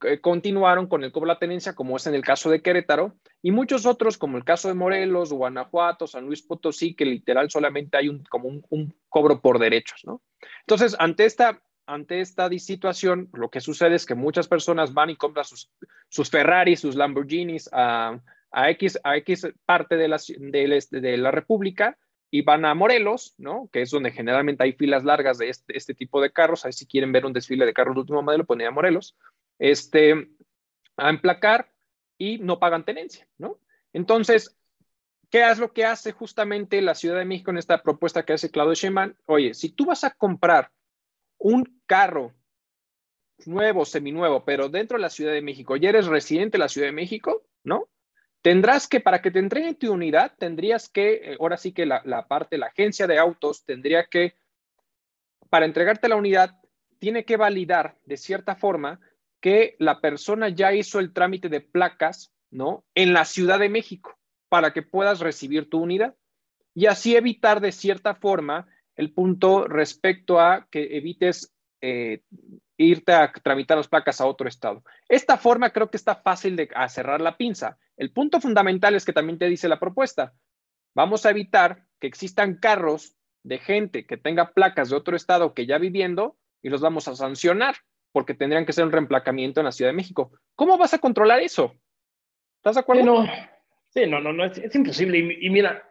eh, 0.03 0.21
continuaron 0.21 0.87
con 0.87 1.03
el 1.03 1.11
cobro 1.11 1.29
de 1.29 1.33
la 1.33 1.39
tenencia, 1.39 1.75
como 1.75 1.97
es 1.97 2.07
en 2.07 2.15
el 2.15 2.23
caso 2.23 2.51
de 2.51 2.61
Querétaro, 2.61 3.17
y 3.41 3.53
muchos 3.53 3.87
otros, 3.87 4.19
como 4.19 4.37
el 4.37 4.45
caso 4.45 4.69
de 4.69 4.75
Morelos, 4.75 5.33
Guanajuato, 5.33 6.07
San 6.07 6.27
Luis 6.27 6.43
Potosí, 6.43 6.95
que 6.95 7.07
literal 7.07 7.51
solamente 7.51 7.97
hay 7.97 8.11
un, 8.11 8.23
como 8.25 8.51
un, 8.69 8.95
cobro 9.09 9.41
por 9.41 9.59
derechos, 9.59 10.03
¿no? 10.05 10.21
Entonces, 10.61 10.95
ante 10.99 11.25
esta, 11.25 11.63
ante 11.87 12.21
esta 12.21 12.51
situación, 12.59 13.31
lo 13.33 13.49
que 13.49 13.63
sucede 13.63 13.95
es 13.95 14.05
que 14.05 14.15
muchas 14.15 14.47
personas 14.47 14.93
van 14.93 15.09
y 15.09 15.17
compran 15.17 15.47
sus, 15.47 15.73
sus 16.11 16.29
Ferraris, 16.29 16.81
sus 16.81 16.97
Lamborghinis 16.97 17.71
a, 17.73 18.21
a, 18.51 18.71
X, 18.73 18.99
a 19.05 19.17
X 19.17 19.49
parte 19.65 19.97
de 19.97 20.09
la, 20.09 20.19
de, 20.37 20.85
de 20.91 21.17
la 21.17 21.31
República 21.31 21.97
y 22.31 22.43
van 22.43 22.65
a 22.65 22.75
Morelos, 22.75 23.35
¿no? 23.39 23.69
Que 23.73 23.83
es 23.83 23.91
donde 23.91 24.11
generalmente 24.11 24.65
hay 24.65 24.73
filas 24.73 25.05
largas 25.05 25.39
de 25.39 25.49
este, 25.49 25.77
este 25.77 25.95
tipo 25.95 26.21
de 26.21 26.33
carros. 26.33 26.65
Ahí 26.65 26.73
si 26.73 26.87
quieren 26.87 27.13
ver 27.13 27.25
un 27.25 27.33
desfile 27.33 27.67
de 27.67 27.73
carros 27.73 27.95
de 27.95 28.01
último 28.01 28.23
modelo, 28.23 28.45
ponen 28.45 28.67
a 28.67 28.71
Morelos. 28.71 29.17
Este, 29.59 30.29
a 30.97 31.11
emplacar 31.11 31.73
y 32.19 32.39
no 32.39 32.59
pagan 32.59 32.85
tenencia, 32.85 33.29
¿no? 33.39 33.59
Entonces, 33.93 34.59
¿qué 35.31 35.49
es 35.49 35.59
lo 35.59 35.73
que 35.73 35.85
hace 35.85 36.13
justamente 36.13 36.81
la 36.83 36.95
Ciudad 36.95 37.19
de 37.19 37.25
México 37.25 37.51
en 37.51 37.59
esta 37.59 37.83
propuesta 37.83 38.25
que 38.25 38.33
hace 38.33 38.51
Claudio 38.51 38.75
Sheinbaum? 38.75 39.15
Oye, 39.27 39.55
si 39.55 39.71
tú 39.71 39.87
vas 39.87 40.05
a 40.05 40.11
comprar 40.11 40.71
un 41.39 41.83
carro 41.87 42.35
nuevo, 43.45 43.85
seminuevo, 43.85 44.45
pero 44.45 44.69
dentro 44.69 44.97
de 44.97 45.03
la 45.03 45.11
Ciudad 45.11 45.33
de 45.33 45.43
México 45.43 45.77
y 45.77 45.87
eres 45.87 46.07
residente 46.07 46.57
de 46.57 46.61
la 46.61 46.69
Ciudad 46.69 46.89
de 46.89 46.93
México, 46.93 47.43
¿no? 47.65 47.89
Tendrás 48.47 48.87
que, 48.87 49.01
para 49.01 49.21
que 49.21 49.33
te 49.33 49.41
entreguen 49.41 49.75
tu 49.75 49.93
unidad, 49.93 50.33
tendrías 50.39 50.89
que, 50.89 51.15
eh, 51.15 51.37
ahora 51.41 51.57
sí 51.57 51.73
que 51.73 51.85
la, 51.85 52.01
la 52.05 52.29
parte, 52.29 52.59
la 52.59 52.67
agencia 52.67 53.09
de 53.09 53.19
autos 53.19 53.65
tendría 53.65 54.05
que, 54.05 54.37
para 55.51 55.67
entregarte 55.67 56.09
la 56.09 56.15
unidad, 56.15 56.57
tiene 57.01 57.25
que 57.25 57.37
validar 57.37 57.97
de 58.05 58.17
cierta 58.17 58.55
forma 58.55 59.01
que 59.41 59.75
la 59.81 60.01
persona 60.01 60.49
ya 60.49 60.73
hizo 60.73 61.01
el 61.01 61.13
trámite 61.13 61.49
de 61.49 61.61
placas, 61.61 62.33
¿no? 62.53 62.85
En 62.95 63.13
la 63.13 63.25
Ciudad 63.25 63.59
de 63.59 63.69
México 63.69 64.17
para 64.49 64.73
que 64.73 64.83
puedas 64.83 65.19
recibir 65.19 65.69
tu 65.69 65.83
unidad 65.83 66.15
y 66.73 66.87
así 66.87 67.17
evitar 67.17 67.61
de 67.61 67.73
cierta 67.73 68.15
forma 68.15 68.69
el 68.95 69.13
punto 69.13 69.67
respecto 69.67 70.39
a 70.39 70.69
que 70.71 70.97
evites 70.97 71.53
eh, 71.81 72.23
irte 72.77 73.13
a 73.13 73.33
tramitar 73.33 73.77
las 73.77 73.89
placas 73.89 74.21
a 74.21 74.27
otro 74.27 74.47
estado. 74.47 74.85
Esta 75.09 75.37
forma 75.37 75.71
creo 75.71 75.91
que 75.91 75.97
está 75.97 76.15
fácil 76.15 76.55
de 76.55 76.69
cerrar 76.89 77.21
la 77.21 77.37
pinza. 77.37 77.77
El 77.97 78.13
punto 78.13 78.41
fundamental 78.41 78.95
es 78.95 79.05
que 79.05 79.13
también 79.13 79.39
te 79.39 79.49
dice 79.49 79.69
la 79.69 79.81
propuesta. 79.81 80.35
Vamos 80.95 81.27
a 81.27 81.31
evitar 81.31 81.85
que 82.01 82.07
existan 82.07 82.57
carros 82.57 83.17
de 83.43 83.59
gente 83.59 84.07
que 84.07 84.17
tenga 84.17 84.53
placas 84.53 84.91
de 84.91 84.97
otro 84.97 85.17
estado 85.17 85.55
que 85.55 85.67
ya 85.67 85.79
viviendo 85.79 86.37
y 86.63 86.69
los 86.69 86.81
vamos 86.81 87.09
a 87.09 87.15
sancionar 87.15 87.77
porque 88.13 88.35
tendrían 88.35 88.67
que 88.67 88.73
ser 88.73 88.85
un 88.85 88.93
reemplacamiento 88.93 89.61
en 89.61 89.67
la 89.67 89.73
Ciudad 89.73 89.91
de 89.91 89.97
México. 89.97 90.33
¿Cómo 90.55 90.79
vas 90.79 90.95
a 90.95 90.99
controlar 90.99 91.41
eso? 91.41 91.75
¿Estás 92.57 92.77
de 92.77 92.81
acuerdo? 92.81 93.05
no, 93.05 93.27
sí, 93.91 94.07
no, 94.07 94.21
no, 94.21 94.33
no, 94.33 94.45
es, 94.47 94.75
imposible. 94.75 95.19
Y, 95.41 95.51
mira, 95.51 95.89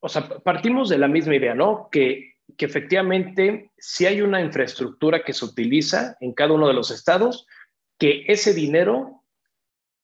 o 0.00 0.08
sea, 0.08 0.28
partimos 0.28 0.88
de 0.88 0.98
la 0.98 1.08
misma 1.08 1.36
idea, 1.36 1.54
¿no? 1.54 1.88
Que, 1.90 2.34
que 2.56 2.66
efectivamente 2.66 3.70
si 3.78 4.06
hay 4.06 4.20
una 4.20 4.40
infraestructura 4.40 5.22
que 5.22 5.32
se 5.32 5.44
utiliza 5.44 6.16
en 6.20 6.32
cada 6.34 6.52
uno 6.52 6.66
de 6.66 6.74
los 6.74 6.90
estados, 6.90 7.46
que 7.96 8.24
ese 8.26 8.52
dinero 8.52 9.21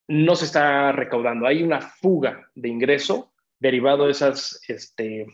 no 0.09 0.35
se 0.35 0.47
está 0.47 0.91
recaudando. 0.93 1.47
Hay 1.47 1.62
una 1.62 1.81
fuga 1.81 2.50
de 2.55 2.69
ingreso 2.69 3.33
derivado 3.61 4.07
de 4.07 4.12
esas, 4.12 4.61
este, 4.69 5.27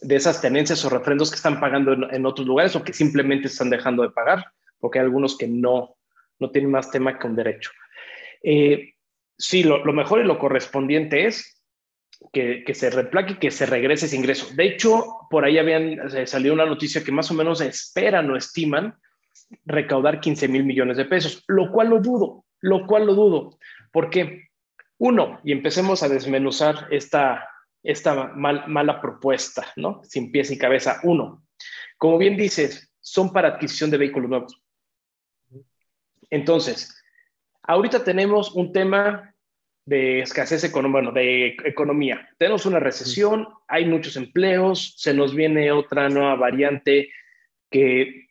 de 0.00 0.16
esas 0.16 0.40
tenencias 0.40 0.84
o 0.84 0.90
refrendos 0.90 1.30
que 1.30 1.36
están 1.36 1.60
pagando 1.60 1.92
en, 2.10 2.26
otros 2.26 2.46
lugares 2.46 2.74
o 2.74 2.82
que 2.82 2.92
simplemente 2.92 3.48
están 3.48 3.70
dejando 3.70 4.02
de 4.02 4.10
pagar 4.10 4.44
porque 4.78 4.98
hay 4.98 5.04
algunos 5.04 5.38
que 5.38 5.46
no, 5.46 5.96
no 6.38 6.50
tienen 6.50 6.70
más 6.70 6.90
tema 6.90 7.18
que 7.18 7.26
un 7.26 7.36
derecho. 7.36 7.70
Eh, 8.42 8.94
sí, 9.38 9.62
lo, 9.62 9.82
mejor 9.92 10.20
y 10.20 10.24
lo 10.24 10.38
correspondiente 10.38 11.26
es 11.26 11.62
que, 12.32 12.64
se 12.74 12.90
replaque, 12.90 13.38
que 13.38 13.50
se 13.50 13.66
regrese 13.66 14.06
ese 14.06 14.16
ingreso. 14.16 14.54
De 14.54 14.66
hecho, 14.66 15.04
por 15.30 15.44
ahí 15.44 15.58
habían 15.58 16.26
salido 16.26 16.54
una 16.54 16.66
noticia 16.66 17.02
que 17.02 17.12
más 17.12 17.30
o 17.30 17.34
menos 17.34 17.60
esperan 17.60 18.30
o 18.30 18.36
estiman 18.36 18.94
recaudar 19.64 20.20
15 20.20 20.48
mil 20.48 20.64
millones 20.64 20.96
de 20.96 21.04
pesos, 21.04 21.44
lo 21.48 21.70
cual 21.72 21.88
lo 21.88 22.00
dudo, 22.00 22.43
lo 22.64 22.86
cual 22.86 23.04
lo 23.06 23.14
dudo. 23.14 23.58
porque 23.92 24.48
Uno, 24.96 25.38
y 25.44 25.52
empecemos 25.52 26.02
a 26.02 26.08
desmenuzar 26.08 26.88
esta, 26.90 27.46
esta 27.82 28.32
mala 28.34 29.00
propuesta, 29.00 29.66
¿no? 29.76 30.00
Sin 30.04 30.32
pies 30.32 30.50
y 30.50 30.56
cabeza. 30.56 31.00
Uno, 31.02 31.44
como 31.98 32.16
bien 32.16 32.36
dices, 32.36 32.90
son 33.00 33.32
para 33.32 33.48
adquisición 33.48 33.90
de 33.90 33.98
vehículos 33.98 34.30
nuevos. 34.30 34.62
Entonces, 36.30 37.04
ahorita 37.62 38.02
tenemos 38.02 38.54
un 38.54 38.72
tema 38.72 39.34
de 39.84 40.20
escasez 40.20 40.64
económica, 40.64 41.12
de 41.12 41.56
economía. 41.66 42.26
Tenemos 42.38 42.64
una 42.64 42.80
recesión, 42.80 43.46
hay 43.68 43.84
muchos 43.84 44.16
empleos, 44.16 44.94
se 44.96 45.12
nos 45.12 45.34
viene 45.34 45.70
otra 45.70 46.08
nueva 46.08 46.36
variante 46.36 47.10
que 47.70 48.28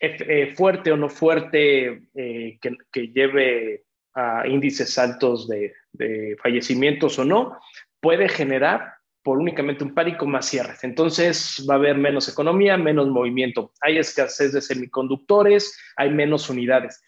eh, 0.00 0.54
fuerte 0.54 0.92
o 0.92 0.96
no 0.96 1.08
fuerte, 1.08 2.02
eh, 2.14 2.58
que, 2.60 3.08
lleve 3.08 3.84
a 4.14 4.46
índices 4.46 4.98
altos 4.98 5.48
de, 5.48 5.72
de, 5.92 6.36
fallecimientos 6.42 7.18
o 7.18 7.24
no, 7.24 7.58
puede 8.00 8.28
generar 8.28 8.94
por 9.22 9.38
únicamente 9.38 9.82
un 9.82 9.94
pánico 9.94 10.24
más 10.26 10.46
cierres. 10.46 10.84
Entonces 10.84 11.66
va 11.68 11.74
a 11.74 11.78
haber 11.78 11.98
menos 11.98 12.28
economía, 12.28 12.76
menos 12.76 13.08
movimiento. 13.08 13.72
Hay 13.80 13.98
escasez 13.98 14.52
de 14.52 14.60
semiconductores, 14.60 15.76
hay 15.96 16.10
menos 16.10 16.48
unidades. 16.48 17.02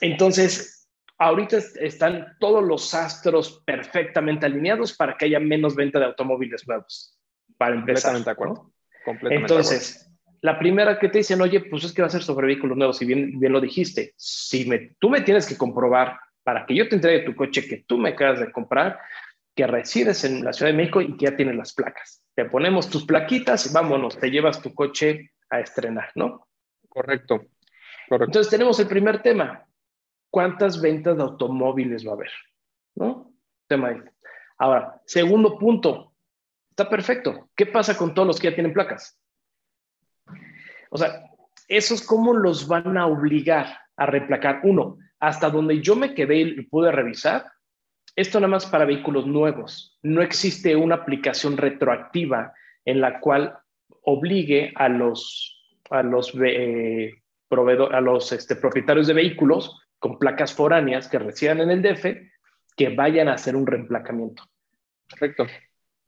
Entonces, 0.00 0.88
ahorita 1.18 1.58
están 1.80 2.36
todos 2.40 2.64
los 2.64 2.94
astros 2.94 3.62
perfectamente 3.66 4.46
alineados 4.46 4.96
para 4.96 5.16
que 5.16 5.26
haya 5.26 5.40
menos 5.40 5.74
venta 5.74 5.98
de 5.98 6.06
automóviles 6.06 6.66
nuevos. 6.66 7.18
Para 7.58 7.74
empezar. 7.74 8.12
Completamente 8.12 8.24
de 8.24 8.32
acuerdo. 8.32 8.72
Entonces, 9.42 10.05
la 10.46 10.60
primera 10.60 10.96
que 10.96 11.08
te 11.08 11.18
dicen, 11.18 11.40
oye, 11.40 11.58
pues 11.58 11.82
es 11.82 11.92
que 11.92 12.02
va 12.02 12.06
a 12.06 12.10
ser 12.10 12.22
sobre 12.22 12.46
vehículos 12.46 12.78
nuevos, 12.78 13.02
y 13.02 13.04
bien, 13.04 13.40
bien 13.40 13.52
lo 13.52 13.60
dijiste. 13.60 14.14
Si 14.16 14.64
me, 14.64 14.94
tú 15.00 15.10
me 15.10 15.20
tienes 15.22 15.44
que 15.44 15.56
comprobar 15.56 16.20
para 16.44 16.64
que 16.64 16.76
yo 16.76 16.88
te 16.88 16.94
entregue 16.94 17.24
tu 17.24 17.34
coche 17.34 17.66
que 17.66 17.78
tú 17.78 17.98
me 17.98 18.10
acabas 18.10 18.38
de 18.38 18.52
comprar, 18.52 18.96
que 19.56 19.66
resides 19.66 20.22
en 20.22 20.44
la 20.44 20.52
Ciudad 20.52 20.70
de 20.70 20.76
México 20.76 21.00
y 21.00 21.16
que 21.16 21.24
ya 21.24 21.36
tienes 21.36 21.56
las 21.56 21.74
placas. 21.74 22.22
Te 22.36 22.44
ponemos 22.44 22.88
tus 22.88 23.04
plaquitas 23.04 23.66
y 23.66 23.74
vámonos, 23.74 24.20
te 24.20 24.30
llevas 24.30 24.62
tu 24.62 24.72
coche 24.72 25.32
a 25.50 25.58
estrenar, 25.58 26.12
¿no? 26.14 26.46
Correcto. 26.88 27.38
Correcto. 28.08 28.26
Entonces 28.26 28.48
tenemos 28.48 28.78
el 28.78 28.86
primer 28.86 29.22
tema 29.22 29.66
cuántas 30.30 30.80
ventas 30.80 31.16
de 31.16 31.24
automóviles 31.24 32.06
va 32.06 32.12
a 32.12 32.14
haber, 32.14 32.30
¿no? 32.94 33.32
Tema 33.66 33.88
ahí. 33.88 34.00
Ahora, 34.58 35.02
segundo 35.06 35.58
punto, 35.58 36.14
está 36.70 36.88
perfecto. 36.88 37.50
¿Qué 37.56 37.66
pasa 37.66 37.96
con 37.96 38.14
todos 38.14 38.28
los 38.28 38.38
que 38.38 38.50
ya 38.50 38.54
tienen 38.54 38.72
placas? 38.72 39.18
O 40.90 40.98
sea, 40.98 41.24
esos 41.68 42.02
cómo 42.02 42.34
los 42.34 42.68
van 42.68 42.96
a 42.96 43.06
obligar 43.06 43.66
a 43.96 44.06
replacar. 44.06 44.60
Uno, 44.62 44.98
hasta 45.18 45.50
donde 45.50 45.80
yo 45.80 45.96
me 45.96 46.14
quedé 46.14 46.40
y 46.40 46.62
pude 46.62 46.92
revisar, 46.92 47.46
esto 48.14 48.40
nada 48.40 48.50
más 48.50 48.66
para 48.66 48.84
vehículos 48.84 49.26
nuevos. 49.26 49.98
No 50.02 50.22
existe 50.22 50.74
una 50.76 50.96
aplicación 50.96 51.56
retroactiva 51.56 52.52
en 52.84 53.00
la 53.00 53.20
cual 53.20 53.58
obligue 54.02 54.72
a 54.76 54.88
los, 54.88 55.74
a 55.90 56.02
los, 56.02 56.32
eh, 56.42 57.12
a 57.50 58.00
los 58.00 58.32
este, 58.32 58.56
propietarios 58.56 59.06
de 59.06 59.14
vehículos 59.14 59.80
con 59.98 60.18
placas 60.18 60.54
foráneas 60.54 61.08
que 61.08 61.18
residan 61.18 61.60
en 61.60 61.70
el 61.70 61.82
DF 61.82 62.06
que 62.76 62.90
vayan 62.90 63.28
a 63.28 63.34
hacer 63.34 63.56
un 63.56 63.66
reemplacamiento. 63.66 64.44
Correcto. 65.10 65.46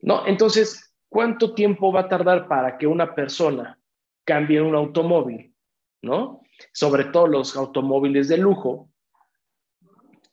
¿No? 0.01 0.25
Entonces, 0.27 0.95
¿cuánto 1.09 1.53
tiempo 1.53 1.91
va 1.91 2.01
a 2.01 2.09
tardar 2.09 2.47
para 2.47 2.77
que 2.77 2.87
una 2.87 3.15
persona 3.15 3.78
cambie 4.29 4.61
un 4.61 4.75
automóvil? 4.75 5.53
¿No? 6.01 6.41
Sobre 6.71 7.05
todo 7.05 7.27
los 7.27 7.55
automóviles 7.55 8.27
de 8.29 8.37
lujo, 8.37 8.89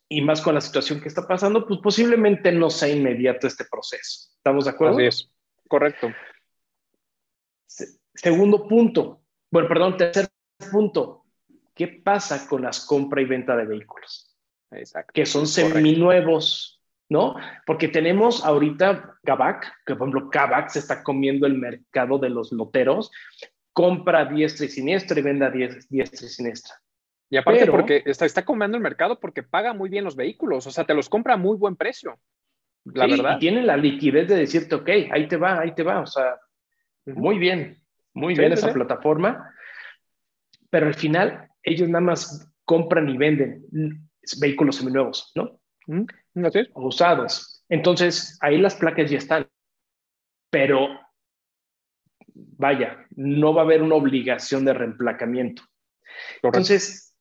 y 0.09 0.21
más 0.21 0.41
con 0.41 0.55
la 0.55 0.61
situación 0.61 1.01
que 1.01 1.09
está 1.09 1.27
pasando, 1.27 1.67
pues 1.67 1.81
posiblemente 1.81 2.53
no 2.53 2.71
sea 2.71 2.89
inmediato 2.89 3.47
este 3.47 3.65
proceso. 3.65 4.31
¿Estamos 4.37 4.67
de 4.67 4.71
acuerdo? 4.71 4.99
Así 4.99 5.07
es. 5.07 5.31
Correcto. 5.67 6.13
segundo 8.15 8.69
punto, 8.69 9.23
bueno, 9.51 9.69
perdón, 9.69 9.97
tercer 9.97 10.29
punto, 10.71 11.27
¿Qué 11.77 11.89
pasa 11.89 12.49
con 12.49 12.63
las 12.63 12.87
compra 12.87 13.21
y 13.21 13.27
venta 13.27 13.55
de 13.55 13.67
vehículos? 13.67 14.35
Exacto. 14.71 15.13
Que 15.13 15.27
son 15.27 15.47
seminuevos, 15.47 16.83
¿no? 17.11 17.37
Porque 17.67 17.89
tenemos 17.89 18.43
ahorita 18.47 19.19
Kavak, 19.23 19.85
que 19.85 19.95
por 19.95 20.09
ejemplo 20.09 20.31
Kavak 20.31 20.71
se 20.71 20.79
está 20.79 21.05
comiendo 21.05 21.47
el 21.47 21.59
mercado 21.59 22.19
de 22.19 22.31
los 22.31 22.51
loteros, 22.51 23.11
compra 23.77 24.25
diestra 24.25 24.65
y 24.65 24.71
siniestra 24.71 25.21
y 25.21 25.23
venda 25.23 25.51
diestra 25.51 26.27
y 26.27 26.31
siniestra. 26.31 26.75
Y 27.29 27.37
aparte 27.37 27.67
porque 27.67 28.03
está, 28.07 28.25
está 28.25 28.43
comiendo 28.43 28.79
el 28.79 28.83
mercado 28.83 29.21
porque 29.21 29.43
paga 29.43 29.75
muy 29.75 29.91
bien 29.91 30.03
los 30.03 30.17
vehículos, 30.17 30.67
o 30.67 30.71
sea, 30.71 30.85
te 30.85 30.95
los 30.95 31.11
compra 31.11 31.35
a 31.35 31.37
muy 31.37 31.59
buen 31.59 31.77
precio. 31.77 32.19
La 32.87 33.07
verdad. 33.07 33.37
Y 33.37 33.39
tiene 33.39 33.63
la 33.63 33.77
liquidez 33.77 34.29
de 34.29 34.37
decirte, 34.37 34.77
ok, 34.77 34.89
ahí 35.11 35.29
te 35.29 35.37
va, 35.37 35.61
ahí 35.61 35.75
te 35.75 35.83
va, 35.83 36.01
o 36.01 36.07
sea, 36.07 36.41
muy 37.05 37.37
bien, 37.37 37.83
muy 38.15 38.35
bien 38.35 38.53
esa 38.53 38.73
plataforma. 38.73 39.53
Pero 40.71 40.87
al 40.87 40.95
final 40.95 41.51
ellos 41.63 41.91
nada 41.91 42.05
más 42.05 42.51
compran 42.65 43.11
y 43.11 43.19
venden 43.19 43.67
vehículos 44.41 44.77
seminuevos, 44.77 45.33
¿no? 45.35 45.61
usados. 46.77 47.63
Entonces, 47.69 48.39
ahí 48.41 48.57
las 48.57 48.77
placas 48.77 49.11
ya 49.11 49.19
están. 49.19 49.47
Pero, 50.51 50.89
vaya, 52.37 53.07
no 53.17 53.55
va 53.55 53.63
a 53.63 53.65
haber 53.65 53.83
una 53.83 53.95
obligación 53.95 54.65
de 54.65 54.75
reemplacamiento. 54.75 55.63
Entonces, 56.43 57.15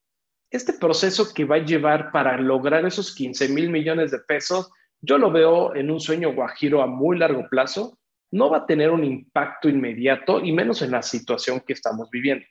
este 0.49 0.73
proceso 0.73 1.33
que 1.33 1.45
va 1.45 1.55
a 1.55 1.65
llevar 1.65 2.11
para 2.11 2.37
lograr 2.37 2.85
esos 2.85 3.13
15 3.15 3.49
mil 3.49 3.69
millones 3.69 4.11
de 4.11 4.19
pesos, 4.19 4.71
yo 5.01 5.17
lo 5.17 5.31
veo 5.31 5.75
en 5.75 5.91
un 5.91 5.99
sueño 5.99 6.33
guajiro 6.33 6.81
a 6.81 6.87
muy 6.87 7.17
largo 7.17 7.47
plazo, 7.49 7.99
no 8.31 8.49
va 8.49 8.59
a 8.59 8.65
tener 8.65 8.91
un 8.91 9.03
impacto 9.03 9.69
inmediato 9.69 10.39
y 10.39 10.51
menos 10.51 10.81
en 10.81 10.91
la 10.91 11.01
situación 11.01 11.61
que 11.61 11.73
estamos 11.73 12.09
viviendo. 12.09 12.45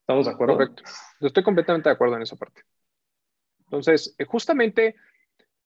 ¿Estamos 0.00 0.26
de 0.26 0.32
acuerdo? 0.32 0.54
Correcto. 0.54 0.82
estoy 1.20 1.42
completamente 1.42 1.88
de 1.88 1.94
acuerdo 1.94 2.16
en 2.16 2.22
esa 2.22 2.36
parte. 2.36 2.62
Entonces, 3.60 4.14
eh, 4.18 4.24
justamente 4.24 4.94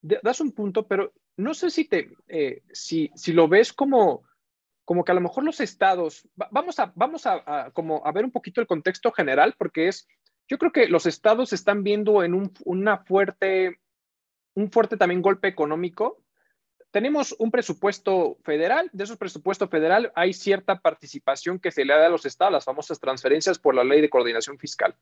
das 0.00 0.40
un 0.40 0.52
punto, 0.52 0.86
pero 0.86 1.12
no 1.36 1.52
sé 1.54 1.70
si 1.70 1.86
te, 1.86 2.10
eh, 2.26 2.62
si, 2.72 3.10
si 3.14 3.32
lo 3.32 3.48
ves 3.48 3.72
como, 3.72 4.24
como 4.90 5.04
que 5.04 5.12
a 5.12 5.14
lo 5.14 5.20
mejor 5.20 5.44
los 5.44 5.60
estados, 5.60 6.28
vamos 6.50 6.80
a, 6.80 6.90
vamos 6.96 7.24
a, 7.24 7.70
como 7.74 8.04
a 8.04 8.10
ver 8.10 8.24
un 8.24 8.32
poquito 8.32 8.60
el 8.60 8.66
contexto 8.66 9.12
general, 9.12 9.54
porque 9.56 9.86
es, 9.86 10.08
yo 10.48 10.58
creo 10.58 10.72
que 10.72 10.88
los 10.88 11.06
estados 11.06 11.52
están 11.52 11.84
viendo 11.84 12.24
en 12.24 12.34
un, 12.34 12.52
una 12.64 12.98
fuerte, 12.98 13.78
un 14.54 14.68
fuerte 14.72 14.96
también 14.96 15.22
golpe 15.22 15.46
económico 15.46 16.24
tenemos 16.90 17.36
un 17.38 17.52
presupuesto 17.52 18.38
federal, 18.42 18.90
de 18.92 19.04
esos 19.04 19.16
presupuestos 19.16 19.70
federal 19.70 20.10
hay 20.16 20.32
cierta 20.32 20.80
participación 20.80 21.60
que 21.60 21.70
se 21.70 21.84
le 21.84 21.94
da 21.94 22.06
a 22.06 22.08
los 22.08 22.26
estados, 22.26 22.52
las 22.52 22.64
famosas 22.64 22.98
transferencias 22.98 23.60
por 23.60 23.76
la 23.76 23.84
ley 23.84 24.00
de 24.00 24.10
coordinación 24.10 24.58
fiscal. 24.58 24.96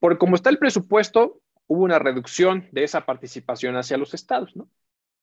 Porque 0.00 0.18
como 0.18 0.34
está 0.34 0.50
el 0.50 0.58
presupuesto, 0.58 1.40
hubo 1.66 1.82
una 1.82 1.98
reducción 1.98 2.68
de 2.72 2.84
esa 2.84 3.06
participación 3.06 3.74
hacia 3.78 3.96
los 3.96 4.12
estados, 4.12 4.54
¿no? 4.54 4.68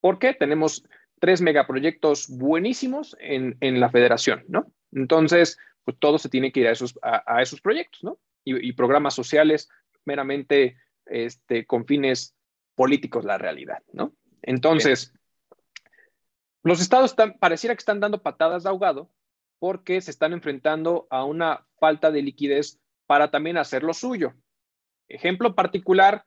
Porque 0.01 0.33
tenemos 0.33 0.83
tres 1.19 1.41
megaproyectos 1.41 2.27
buenísimos 2.29 3.15
en, 3.19 3.79
la 3.79 3.89
federación, 3.89 4.43
¿no? 4.47 4.71
Entonces, 4.91 5.57
pues 5.83 5.97
todo 5.99 6.17
se 6.17 6.29
tiene 6.29 6.51
que 6.51 6.61
ir 6.61 6.67
a 6.67 6.71
esos, 6.71 6.97
a, 7.01 7.41
esos 7.41 7.61
proyectos, 7.61 8.03
¿no? 8.03 8.19
Y, 8.43 8.73
programas 8.73 9.15
sociales 9.15 9.69
meramente 10.05 10.77
este, 11.05 11.65
con 11.65 11.85
fines 11.85 12.35
políticos, 12.75 13.25
la 13.25 13.37
realidad, 13.37 13.81
¿no? 13.91 14.13
Entonces, 14.41 15.13
los 16.63 16.81
estados 16.81 17.11
están, 17.11 17.37
pareciera 17.39 17.75
que 17.75 17.79
están 17.79 17.99
dando 17.99 18.21
patadas 18.21 18.63
de 18.63 18.69
ahogado 18.69 19.09
porque 19.59 20.01
se 20.01 20.11
están 20.11 20.33
enfrentando 20.33 21.07
a 21.09 21.23
una 21.23 21.65
falta 21.79 22.11
de 22.11 22.21
liquidez 22.21 22.79
para 23.07 23.31
también 23.31 23.57
hacer 23.57 23.83
lo 23.83 23.93
suyo. 23.93 24.33
Ejemplo 25.07 25.55
particular, 25.55 26.25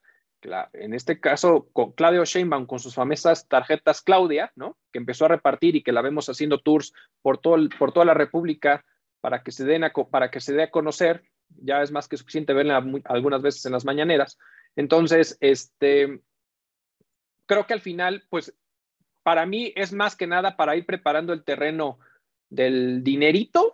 en 0.73 0.93
este 0.93 1.19
caso 1.19 1.67
con 1.73 1.91
Claudio 1.91 2.23
Sheinbaum 2.25 2.65
con 2.65 2.79
sus 2.79 2.95
famosas 2.95 3.47
tarjetas 3.47 4.01
Claudia, 4.01 4.51
¿no? 4.55 4.77
Que 4.91 4.99
empezó 4.99 5.25
a 5.25 5.29
repartir 5.29 5.75
y 5.75 5.83
que 5.83 5.91
la 5.91 6.01
vemos 6.01 6.29
haciendo 6.29 6.59
tours 6.59 6.93
por, 7.21 7.37
todo 7.37 7.57
por 7.77 7.91
toda 7.91 8.05
la 8.05 8.13
República 8.13 8.85
para 9.21 9.43
que 9.43 9.51
se 9.51 9.65
den 9.65 9.83
para 10.11 10.31
que 10.31 10.39
se 10.39 10.53
dé 10.53 10.63
a 10.63 10.71
conocer. 10.71 11.23
Ya 11.57 11.81
es 11.81 11.91
más 11.91 12.07
que 12.07 12.17
suficiente 12.17 12.53
verla 12.53 12.83
algunas 13.05 13.41
veces 13.41 13.65
en 13.65 13.73
las 13.73 13.85
mañaneras. 13.85 14.37
Entonces, 14.75 15.37
este, 15.41 16.21
creo 17.45 17.65
que 17.65 17.73
al 17.73 17.81
final, 17.81 18.23
pues 18.29 18.55
para 19.23 19.45
mí 19.45 19.73
es 19.75 19.91
más 19.91 20.15
que 20.15 20.27
nada 20.27 20.55
para 20.55 20.75
ir 20.75 20.85
preparando 20.85 21.33
el 21.33 21.43
terreno 21.43 21.99
del 22.49 23.03
dinerito 23.03 23.73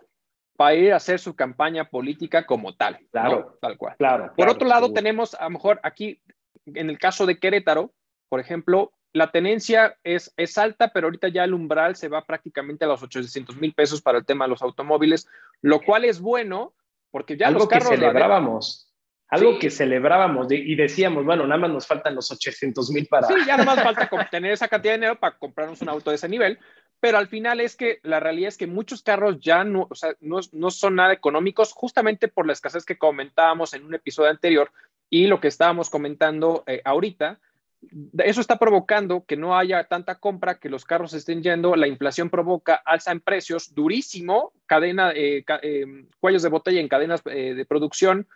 para 0.56 0.74
ir 0.74 0.92
a 0.92 0.96
hacer 0.96 1.18
su 1.18 1.36
campaña 1.36 1.88
política 1.88 2.46
como 2.46 2.74
tal. 2.74 2.98
Claro, 3.12 3.58
tal 3.60 3.76
cual. 3.76 3.94
Claro. 3.98 4.32
Por 4.36 4.48
otro 4.48 4.66
lado, 4.66 4.92
tenemos 4.92 5.34
a 5.34 5.44
lo 5.44 5.50
mejor 5.50 5.80
aquí, 5.82 6.20
en 6.66 6.90
el 6.90 6.98
caso 6.98 7.26
de 7.26 7.38
Querétaro, 7.38 7.92
por 8.28 8.40
ejemplo, 8.40 8.92
la 9.12 9.30
tenencia 9.30 9.96
es, 10.04 10.32
es 10.36 10.58
alta, 10.58 10.92
pero 10.92 11.06
ahorita 11.06 11.28
ya 11.28 11.44
el 11.44 11.54
umbral 11.54 11.96
se 11.96 12.08
va 12.08 12.24
prácticamente 12.24 12.84
a 12.84 12.88
los 12.88 13.02
800 13.02 13.56
mil 13.56 13.72
pesos 13.72 14.02
para 14.02 14.18
el 14.18 14.26
tema 14.26 14.44
de 14.44 14.50
los 14.50 14.62
automóviles, 14.62 15.26
lo 15.62 15.80
cual 15.80 16.04
es 16.04 16.20
bueno 16.20 16.74
porque 17.10 17.36
ya 17.36 17.50
los 17.50 17.66
carros 17.66 17.88
que 17.88 17.96
celebrábamos. 17.96 18.92
Algo 19.28 19.58
que 19.58 19.70
celebrábamos 19.70 20.46
y 20.50 20.76
decíamos, 20.76 21.24
bueno, 21.24 21.46
nada 21.46 21.62
más 21.62 21.70
nos 21.70 21.86
faltan 21.86 22.14
los 22.14 22.30
800 22.30 22.90
mil 22.90 23.06
para... 23.06 23.26
Sí, 23.26 23.34
ya 23.44 23.56
nada 23.56 23.74
más 23.74 23.82
falta 23.96 24.28
tener 24.30 24.52
esa 24.52 24.68
cantidad 24.68 24.92
de 24.92 24.98
dinero 24.98 25.18
para 25.18 25.36
comprarnos 25.36 25.82
un 25.82 25.88
auto 25.88 26.10
de 26.10 26.16
ese 26.16 26.28
nivel, 26.28 26.60
pero 27.00 27.18
al 27.18 27.26
final 27.26 27.60
es 27.60 27.74
que 27.74 27.98
la 28.02 28.20
realidad 28.20 28.48
es 28.48 28.56
que 28.56 28.68
muchos 28.68 29.02
carros 29.02 29.40
ya 29.40 29.64
no, 29.64 29.88
o 29.90 29.94
sea, 29.94 30.14
no, 30.20 30.38
no 30.52 30.70
son 30.70 30.94
nada 30.94 31.12
económicos 31.12 31.72
justamente 31.72 32.28
por 32.28 32.46
la 32.46 32.52
escasez 32.52 32.84
que 32.84 32.98
comentábamos 32.98 33.74
en 33.74 33.84
un 33.84 33.94
episodio 33.94 34.30
anterior 34.30 34.70
y 35.10 35.26
lo 35.26 35.40
que 35.40 35.48
estábamos 35.48 35.90
comentando 35.90 36.64
eh, 36.66 36.82
ahorita. 36.84 37.40
Eso 38.18 38.40
está 38.40 38.58
provocando 38.58 39.24
que 39.26 39.36
no 39.36 39.56
haya 39.56 39.84
tanta 39.84 40.16
compra, 40.18 40.58
que 40.58 40.68
los 40.68 40.84
carros 40.84 41.12
estén 41.14 41.42
yendo, 41.42 41.76
la 41.76 41.86
inflación 41.86 42.30
provoca 42.30 42.74
alza 42.74 43.12
en 43.12 43.20
precios 43.20 43.74
durísimo, 43.74 44.52
cadena, 44.66 45.12
eh, 45.12 45.44
eh, 45.62 46.06
cuellos 46.18 46.42
de 46.42 46.48
botella 46.48 46.80
en 46.80 46.88
cadenas 46.88 47.22
de 47.22 47.66
producción, 47.68 48.26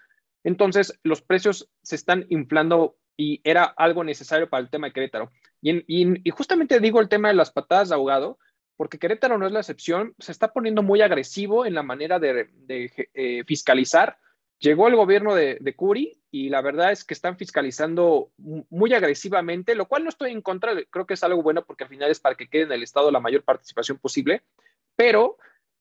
entonces, 0.44 0.98
los 1.02 1.22
precios 1.22 1.68
se 1.82 1.96
están 1.96 2.26
inflando 2.28 2.96
y 3.16 3.40
era 3.44 3.64
algo 3.64 4.04
necesario 4.04 4.48
para 4.48 4.62
el 4.62 4.70
tema 4.70 4.86
de 4.86 4.92
Querétaro. 4.92 5.30
Y, 5.60 6.30
justamente 6.30 6.80
digo 6.80 7.00
el 7.00 7.08
tema 7.08 7.28
de 7.28 7.34
las 7.34 7.50
patadas 7.50 7.90
de 7.90 7.94
ahogado, 7.94 8.38
porque 8.76 8.98
Querétaro 8.98 9.36
no 9.36 9.46
es 9.46 9.52
la 9.52 9.60
excepción, 9.60 10.14
se 10.18 10.32
está 10.32 10.52
poniendo 10.52 10.82
muy 10.82 11.02
agresivo 11.02 11.66
en 11.66 11.74
la 11.74 11.82
manera 11.82 12.18
de, 12.18 12.48
eh, 12.68 13.44
fiscalizar. 13.46 14.16
Llegó 14.60 14.88
el 14.88 14.96
gobierno 14.96 15.34
de, 15.34 15.56
de, 15.60 15.74
Curi 15.74 16.20
y 16.30 16.50
la 16.50 16.60
verdad 16.60 16.92
es 16.92 17.02
que 17.04 17.14
están 17.14 17.36
fiscalizando 17.36 18.30
muy 18.36 18.92
agresivamente, 18.92 19.74
lo 19.74 19.88
cual 19.88 20.04
no 20.04 20.10
estoy 20.10 20.32
en 20.32 20.42
contra, 20.42 20.72
creo 20.90 21.06
que 21.06 21.14
es 21.14 21.24
algo 21.24 21.42
bueno 21.42 21.64
porque 21.64 21.84
al 21.84 21.90
final 21.90 22.10
es 22.10 22.20
para 22.20 22.34
que 22.34 22.48
quede 22.48 22.64
en 22.64 22.72
el 22.72 22.82
Estado 22.82 23.10
la 23.10 23.20
mayor 23.20 23.42
participación 23.42 23.98
posible, 23.98 24.42
pero 24.96 25.38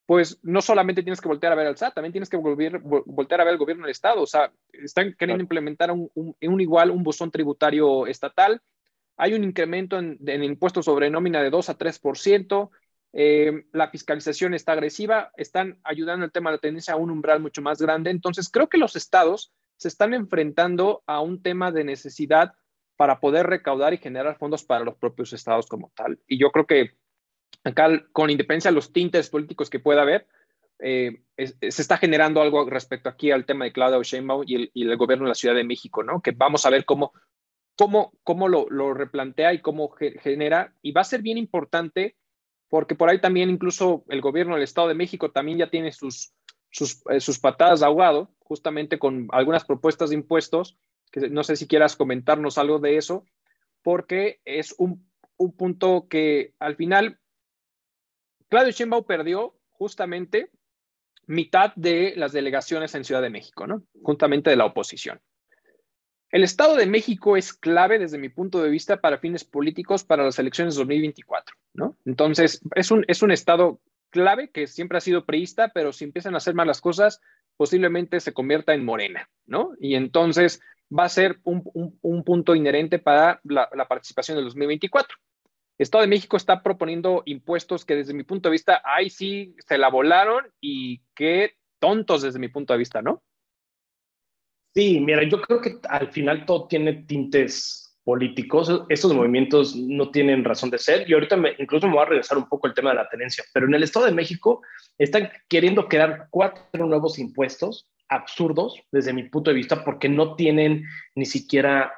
pues 0.09 0.39
no 0.41 0.59
solamente 0.63 1.03
tienes 1.03 1.21
que 1.21 1.27
voltear 1.27 1.53
a 1.53 1.55
ver 1.55 1.67
al 1.67 1.77
SAT, 1.77 1.93
también 1.93 2.11
tienes 2.11 2.29
que 2.29 2.37
voltear 2.37 3.41
a 3.41 3.43
ver 3.43 3.53
al 3.53 3.59
gobierno 3.59 3.83
del 3.83 3.91
Estado. 3.91 4.23
O 4.23 4.25
sea, 4.25 4.51
están 4.73 5.13
queriendo 5.13 5.43
implementar 5.43 5.91
un, 5.91 6.09
un, 6.15 6.61
igual, 6.61 6.89
un 6.89 7.03
buzón 7.03 7.29
tributario 7.29 8.07
estatal. 8.07 8.59
Hay 9.17 9.35
un 9.35 9.43
incremento 9.43 9.99
en, 9.99 10.17
en 10.25 10.43
impuestos 10.43 10.85
sobre 10.85 11.11
nómina 11.11 11.43
de 11.43 11.51
2 11.51 11.69
a 11.69 11.77
3%. 11.77 12.71
Eh, 13.13 13.65
la 13.73 13.89
fiscalización 13.89 14.53
está 14.53 14.73
agresiva. 14.73 15.31
Están 15.37 15.79
ayudando 15.83 16.25
al 16.25 16.31
tema 16.31 16.51
de 16.51 16.57
la 16.57 16.61
tendencia 16.61 16.93
a 16.93 16.97
un 16.97 17.11
umbral 17.11 17.39
mucho 17.39 17.61
más 17.61 17.81
grande. 17.81 18.11
Entonces, 18.11 18.49
creo 18.49 18.69
que 18.69 18.77
los 18.77 18.95
estados 18.95 19.53
se 19.77 19.87
están 19.87 20.13
enfrentando 20.13 21.03
a 21.07 21.21
un 21.21 21.41
tema 21.41 21.71
de 21.71 21.83
necesidad 21.83 22.53
para 22.97 23.19
poder 23.19 23.47
recaudar 23.47 23.93
y 23.93 23.97
generar 23.97 24.37
fondos 24.37 24.63
para 24.63 24.83
los 24.83 24.95
propios 24.95 25.31
estados 25.31 25.67
como 25.67 25.91
tal. 25.95 26.19
Y 26.27 26.37
yo 26.37 26.51
creo 26.51 26.67
que 26.67 26.97
acá 27.63 27.89
con 28.11 28.29
independencia 28.29 28.71
de 28.71 28.75
los 28.75 28.91
tintes 28.91 29.29
políticos 29.29 29.69
que 29.69 29.79
pueda 29.79 30.01
haber, 30.01 30.27
eh, 30.79 31.23
se 31.37 31.81
está 31.81 31.97
generando 31.97 32.41
algo 32.41 32.69
respecto 32.69 33.09
aquí 33.09 33.31
al 33.31 33.45
tema 33.45 33.65
de 33.65 33.71
Claudia 33.71 33.99
Sheinbaum 34.01 34.43
y 34.45 34.55
el, 34.55 34.71
el, 34.73 34.97
gobierno 34.97 35.25
de 35.25 35.29
la 35.29 35.35
Ciudad 35.35 35.55
de 35.55 35.63
México, 35.63 36.03
¿no? 36.03 36.21
Que 36.21 36.31
vamos 36.31 36.65
a 36.65 36.69
ver 36.69 36.85
cómo, 36.85 37.13
cómo, 37.77 38.13
cómo 38.23 38.49
lo 38.49 38.93
replantea 38.93 39.53
y 39.53 39.61
cómo 39.61 39.89
genera. 39.89 40.73
Y 40.81 40.91
va 40.91 41.01
a 41.01 41.05
ser 41.05 41.21
bien 41.21 41.37
importante 41.37 42.17
porque 42.69 42.95
por 42.95 43.09
ahí 43.09 43.19
también 43.19 43.49
incluso 43.49 44.05
el 44.09 44.21
gobierno 44.21 44.53
del 44.53 44.63
Estado 44.63 44.87
de 44.87 44.93
México 44.93 45.31
también 45.31 45.57
ya 45.57 45.69
tiene 45.69 45.91
sus, 45.91 46.33
eh, 47.09 47.19
sus 47.19 47.39
patadas 47.39 47.79
de 47.79 47.87
ahogado, 47.87 48.31
justamente 48.39 48.99
con 48.99 49.27
algunas 49.31 49.65
propuestas 49.65 50.09
de 50.09 50.15
impuestos, 50.15 50.77
que 51.11 51.29
no 51.29 51.43
sé 51.43 51.55
si 51.55 51.67
quieras 51.67 51.95
comentarnos 51.95 52.57
algo 52.57 52.79
de 52.79 52.97
eso, 52.97 53.25
porque 53.81 54.39
es 54.45 54.75
un, 54.77 55.09
un 55.37 55.55
punto 55.55 56.07
que 56.07 56.53
al 56.59 56.75
final 56.75 57.19
Claudio 58.49 58.71
Sheinbaum 58.71 59.05
perdió 59.05 59.55
justamente 59.69 60.51
mitad 61.25 61.73
de 61.75 62.13
las 62.15 62.33
delegaciones 62.33 62.93
en 62.95 63.03
Ciudad 63.03 63.21
de 63.21 63.29
México, 63.29 63.67
¿no? 63.67 63.83
Justamente 64.01 64.49
de 64.49 64.55
la 64.55 64.65
oposición. 64.65 65.21
El 66.31 66.43
Estado 66.43 66.75
de 66.75 66.85
México 66.85 67.37
es 67.37 67.53
clave 67.53 67.97
desde 67.97 68.19
mi 68.19 68.29
punto 68.29 68.61
de 68.61 68.69
vista 68.69 69.01
para 69.01 69.17
fines 69.17 69.43
políticos 69.43 70.03
para 70.03 70.23
las 70.23 70.37
elecciones 70.37 70.75
de 70.75 70.79
2024, 70.79 71.55
Entonces, 72.05 72.61
es 72.75 72.91
un, 72.91 73.05
es 73.07 73.21
un 73.21 73.31
Estado 73.31 73.79
clave 74.09 74.49
que 74.49 74.67
siempre 74.67 74.97
ha 74.97 75.01
sido 75.01 75.25
priista, 75.25 75.71
pero 75.73 75.93
si 75.93 76.03
empiezan 76.03 76.33
a 76.33 76.37
hacer 76.37 76.53
malas 76.55 76.81
cosas, 76.81 77.21
posiblemente 77.57 78.19
se 78.19 78.33
convierta 78.33 78.73
en 78.73 78.85
morena, 78.85 79.29
¿no? 79.45 79.71
Y 79.79 79.95
entonces 79.95 80.61
va 80.97 81.03
a 81.03 81.09
ser 81.09 81.39
un, 81.43 81.63
punto 82.23 82.55
inherente 82.55 82.99
para 82.99 83.39
la, 83.43 83.69
la 83.73 83.87
participación 83.87 84.37
del 84.37 84.45
2024. 84.45 85.15
Estado 85.77 86.01
de 86.01 86.09
México 86.09 86.35
está 86.35 86.61
proponiendo 86.61 87.23
impuestos 87.25 87.85
que 87.85 87.95
desde 87.95 88.13
mi 88.13 88.23
punto 88.23 88.49
de 88.49 88.53
vista, 88.53 88.81
ahí 88.83 89.09
sí 89.09 89.55
se 89.65 89.77
la 89.77 89.89
volaron 89.89 90.45
y 90.59 91.01
qué 91.15 91.53
tontos 91.79 92.21
desde 92.21 92.39
mi 92.39 92.49
punto 92.49 92.73
de 92.73 92.79
vista, 92.79 93.01
¿no? 93.01 93.23
Sí, 94.73 94.99
mira, 94.99 95.23
yo 95.23 95.41
creo 95.41 95.61
que 95.61 95.79
al 95.89 96.11
final 96.11 96.45
todo 96.45 96.67
tiene 96.67 96.93
tintes 97.03 97.88
políticos. 98.09 98.71
Estos 98.89 99.13
movimientos 99.13 99.75
no 99.75 100.09
tienen 100.09 100.43
razón 100.43 100.71
de 100.71 100.79
ser. 100.79 101.07
Y 101.07 101.13
ahorita 101.13 101.37
me, 101.37 101.53
incluso 101.59 101.85
me 101.85 101.93
voy 101.93 102.01
a 102.01 102.05
regresar 102.05 102.39
un 102.39 102.49
poco 102.49 102.65
al 102.65 102.73
tema 102.73 102.89
de 102.89 102.95
la 102.95 103.07
tenencia. 103.07 103.43
Pero 103.53 103.67
en 103.67 103.75
el 103.75 103.83
Estado 103.83 104.07
de 104.07 104.13
México 104.13 104.63
están 104.97 105.29
queriendo 105.47 105.87
crear 105.87 106.25
cuatro 106.31 106.87
nuevos 106.87 107.19
impuestos 107.19 107.87
absurdos 108.07 108.81
desde 108.91 109.13
mi 109.13 109.29
punto 109.29 109.51
de 109.51 109.57
vista 109.57 109.83
porque 109.83 110.09
no 110.09 110.35
tienen 110.35 110.85
ni 111.13 111.27
siquiera 111.27 111.93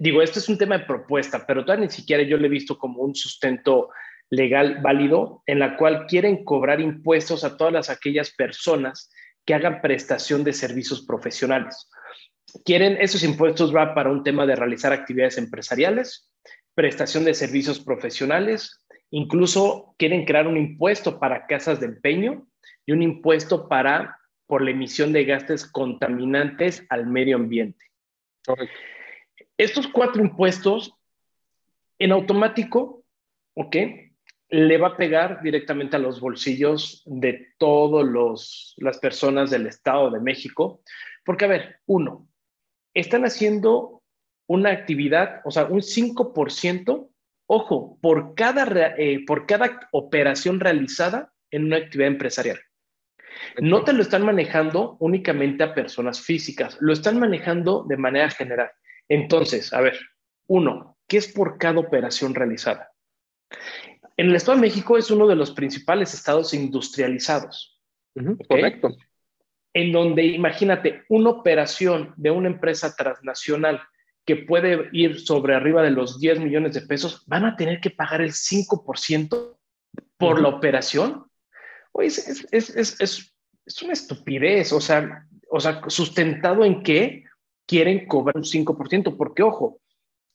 digo, 0.00 0.20
este 0.20 0.40
es 0.40 0.48
un 0.48 0.58
tema 0.58 0.78
de 0.78 0.84
propuesta, 0.84 1.46
pero 1.46 1.64
todavía 1.64 1.86
ni 1.86 1.92
siquiera 1.92 2.24
yo 2.24 2.36
lo 2.36 2.46
he 2.46 2.48
visto 2.48 2.76
como 2.76 3.02
un 3.02 3.14
sustento 3.14 3.90
legal 4.30 4.80
válido 4.82 5.44
en 5.46 5.60
la 5.60 5.76
cual 5.76 6.06
quieren 6.06 6.44
cobrar 6.44 6.80
impuestos 6.80 7.44
a 7.44 7.56
todas 7.56 7.88
aquellas 7.88 8.32
personas 8.32 9.12
que 9.46 9.54
hagan 9.54 9.80
prestación 9.80 10.42
de 10.42 10.52
servicios 10.52 11.06
profesionales. 11.06 11.88
Quieren 12.64 12.96
esos 13.00 13.22
impuestos 13.22 13.74
va 13.74 13.94
para 13.94 14.10
un 14.10 14.22
tema 14.22 14.46
de 14.46 14.56
realizar 14.56 14.92
actividades 14.92 15.38
empresariales, 15.38 16.30
prestación 16.74 17.24
de 17.24 17.34
servicios 17.34 17.80
profesionales, 17.80 18.84
incluso 19.10 19.94
quieren 19.98 20.24
crear 20.24 20.46
un 20.46 20.56
impuesto 20.56 21.18
para 21.18 21.46
casas 21.46 21.80
de 21.80 21.86
empeño 21.86 22.46
y 22.86 22.92
un 22.92 23.02
impuesto 23.02 23.68
para 23.68 24.18
por 24.46 24.62
la 24.62 24.70
emisión 24.70 25.12
de 25.12 25.24
gases 25.24 25.66
contaminantes 25.66 26.86
al 26.88 27.06
medio 27.06 27.36
ambiente. 27.36 27.84
Estos 29.58 29.88
cuatro 29.88 30.22
impuestos 30.22 30.94
en 31.98 32.12
automático, 32.12 33.04
¿ok? 33.54 33.76
Le 34.50 34.78
va 34.78 34.88
a 34.88 34.96
pegar 34.96 35.42
directamente 35.42 35.96
a 35.96 35.98
los 35.98 36.20
bolsillos 36.20 37.02
de 37.04 37.48
todas 37.58 38.74
las 38.78 38.98
personas 38.98 39.50
del 39.50 39.66
Estado 39.66 40.10
de 40.10 40.20
México, 40.20 40.80
porque, 41.24 41.44
a 41.44 41.48
ver, 41.48 41.80
uno, 41.86 42.27
están 42.94 43.24
haciendo 43.24 44.02
una 44.48 44.70
actividad, 44.70 45.40
o 45.44 45.50
sea, 45.50 45.66
un 45.66 45.80
5%, 45.80 47.10
ojo, 47.46 47.98
por 48.00 48.34
cada, 48.34 48.94
eh, 48.96 49.24
por 49.26 49.46
cada 49.46 49.88
operación 49.92 50.60
realizada 50.60 51.32
en 51.50 51.64
una 51.64 51.76
actividad 51.76 52.08
empresarial. 52.08 52.58
No 53.60 53.84
te 53.84 53.92
lo 53.92 54.02
están 54.02 54.24
manejando 54.24 54.96
únicamente 55.00 55.62
a 55.62 55.74
personas 55.74 56.20
físicas, 56.20 56.76
lo 56.80 56.92
están 56.92 57.18
manejando 57.18 57.84
de 57.88 57.96
manera 57.96 58.30
general. 58.30 58.70
Entonces, 59.08 59.72
a 59.72 59.80
ver, 59.80 59.98
uno, 60.46 60.98
¿qué 61.06 61.18
es 61.18 61.28
por 61.28 61.58
cada 61.58 61.80
operación 61.80 62.34
realizada? 62.34 62.90
En 64.16 64.26
el 64.28 64.34
Estado 64.34 64.56
de 64.56 64.62
México 64.62 64.98
es 64.98 65.10
uno 65.10 65.28
de 65.28 65.36
los 65.36 65.52
principales 65.52 66.12
estados 66.14 66.52
industrializados. 66.52 67.80
Correcto. 68.48 68.96
En 69.78 69.92
donde, 69.92 70.24
imagínate, 70.24 71.04
una 71.08 71.30
operación 71.30 72.12
de 72.16 72.32
una 72.32 72.48
empresa 72.48 72.96
transnacional 72.96 73.80
que 74.26 74.34
puede 74.34 74.88
ir 74.92 75.20
sobre 75.20 75.54
arriba 75.54 75.84
de 75.84 75.92
los 75.92 76.18
10 76.18 76.40
millones 76.40 76.74
de 76.74 76.82
pesos, 76.82 77.22
van 77.28 77.44
a 77.44 77.54
tener 77.54 77.80
que 77.80 77.90
pagar 77.90 78.20
el 78.20 78.32
5% 78.32 79.56
por 80.16 80.40
la 80.40 80.48
operación. 80.48 81.26
Oye, 81.92 82.08
es, 82.08 82.48
es, 82.50 83.32
es 83.68 83.82
una 83.82 83.92
estupidez, 83.92 84.72
o 84.72 84.80
sea, 84.80 85.24
o 85.48 85.60
sea, 85.60 85.80
sustentado 85.86 86.64
en 86.64 86.82
que 86.82 87.24
quieren 87.64 88.08
cobrar 88.08 88.36
un 88.36 88.42
5%, 88.42 89.16
porque 89.16 89.44
ojo, 89.44 89.80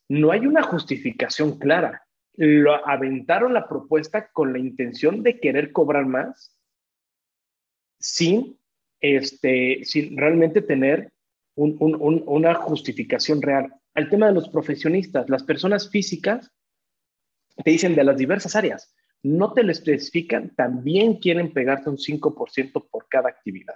no 0.08 0.32
hay 0.32 0.48
una 0.48 0.64
justificación 0.64 1.60
clara. 1.60 2.06
Lo 2.36 2.88
aventaron 2.88 3.54
la 3.54 3.68
propuesta 3.68 4.32
con 4.32 4.54
la 4.54 4.60
intención 4.60 5.22
de 5.22 5.42
querer 5.42 5.74
cobrar 5.74 6.06
más 6.06 6.58
sin, 8.00 8.58
este, 9.04 9.82
sin 9.84 10.18
realmente 10.18 10.64
tener 10.64 11.12
una 11.56 12.56
justificación 12.56 13.44
real. 13.44 13.72
Al 13.94 14.10
tema 14.10 14.26
de 14.26 14.34
los 14.34 14.50
profesionistas, 14.50 15.30
las 15.30 15.44
personas 15.44 15.92
físicas 15.92 16.52
te 17.64 17.70
dicen 17.70 17.94
de 17.94 18.04
las 18.04 18.18
diversas 18.18 18.56
áreas 18.56 18.96
no 19.24 19.54
te 19.54 19.64
lo 19.64 19.72
especifican, 19.72 20.54
también 20.56 21.16
quieren 21.16 21.54
pegarte 21.54 21.90
un 21.90 21.98
5% 21.98 22.90
por 22.92 23.08
cada 23.08 23.30
actividad. 23.30 23.76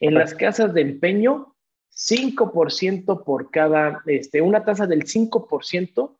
En 0.00 0.14
las 0.14 0.34
casas 0.34 0.74
de 0.74 0.82
empeño, 0.82 1.56
5% 1.94 3.24
por 3.24 3.50
cada, 3.50 4.02
este, 4.06 4.42
una 4.42 4.64
tasa 4.64 4.86
del 4.86 5.04
5% 5.04 6.18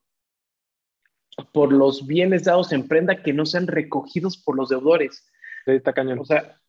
por 1.53 1.73
los 1.73 2.07
bienes 2.07 2.45
dados 2.45 2.73
en 2.73 2.87
prenda 2.87 3.23
que 3.23 3.33
no 3.33 3.47
sean 3.47 3.67
recogidos 3.67 4.39
por 4.39 4.57
los 4.57 4.69
deudores. 4.69 5.29
está 5.67 5.93
cañón. 5.93 6.21
O 6.21 6.25
sea, 6.25 6.61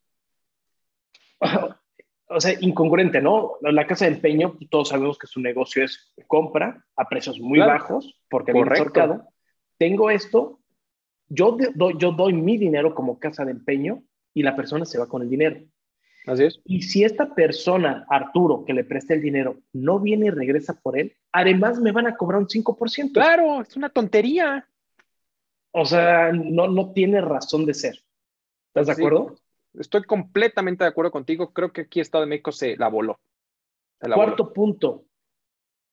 o 2.28 2.42
sea, 2.42 2.54
incongruente, 2.60 3.22
¿no? 3.22 3.54
La 3.62 3.86
casa 3.86 4.06
de 4.06 4.12
empeño, 4.12 4.58
todos 4.70 4.90
sabemos 4.90 5.18
que 5.18 5.28
su 5.28 5.40
negocio 5.40 5.84
es 5.84 6.14
compra 6.28 6.86
a 6.96 7.08
precios 7.08 7.40
muy 7.40 7.60
bajos, 7.60 8.20
porque 8.30 8.54
bien 8.54 8.68
mercado. 8.68 9.28
Tengo 9.78 10.10
esto, 10.10 10.60
yo, 11.28 11.58
doy, 11.76 11.96
yo 11.98 12.12
doy 12.12 12.34
mi 12.34 12.58
dinero 12.58 12.96
como 12.96 13.20
casa 13.20 13.46
de 13.46 13.52
empeño 13.52 14.04
y 14.34 14.44
la 14.44 14.56
persona 14.56 14.86
se 14.86 14.98
va 14.98 15.08
con 15.08 15.22
el 15.22 15.30
dinero. 15.30 15.62
Así 16.26 16.46
es. 16.46 16.62
Y 16.66 16.84
si 16.84 17.04
esta 17.04 17.36
persona, 17.36 18.06
Arturo, 18.10 18.64
que 18.66 18.74
le 18.74 18.86
preste 18.86 19.14
el 19.14 19.22
dinero, 19.22 19.58
no 19.74 20.00
viene 20.00 20.28
y 20.28 20.30
regresa 20.30 20.74
por 20.74 20.98
él, 20.98 21.16
además 21.32 21.80
me 21.80 21.92
van 21.92 22.08
a 22.08 22.16
cobrar 22.16 22.40
un 22.40 22.48
5%. 22.48 23.12
Claro, 23.14 23.62
es 23.62 23.76
una 23.76 23.90
tontería. 23.90 24.68
O 25.72 25.86
sea, 25.86 26.32
no, 26.32 26.68
no 26.68 26.94
tiene 26.94 27.20
razón 27.20 27.66
de 27.66 27.74
ser. 27.74 28.00
¿Estás 28.68 28.88
de 28.88 28.94
acuerdo? 28.94 29.36
Estoy 29.74 30.04
completamente 30.04 30.84
de 30.84 30.90
acuerdo 30.90 31.12
contigo. 31.12 31.52
Creo 31.54 31.72
que 31.72 31.82
aquí 31.82 32.00
Estado 32.00 32.24
de 32.24 32.30
México 32.30 32.52
se 32.52 32.78
la 32.78 32.88
voló. 32.88 33.20
Cuarto 34.00 34.54
punto. 34.54 35.06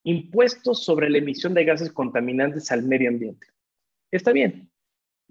Impuestos 0.05 0.85
sobre 0.85 1.11
la 1.11 1.19
emisión 1.19 1.55
de 1.55 1.65
gases 1.65 1.93
contaminantes 1.93 2.71
al 2.73 2.83
medio 2.83 3.09
ambiente. 3.09 3.47
Está 4.11 4.33
bien. 4.33 4.71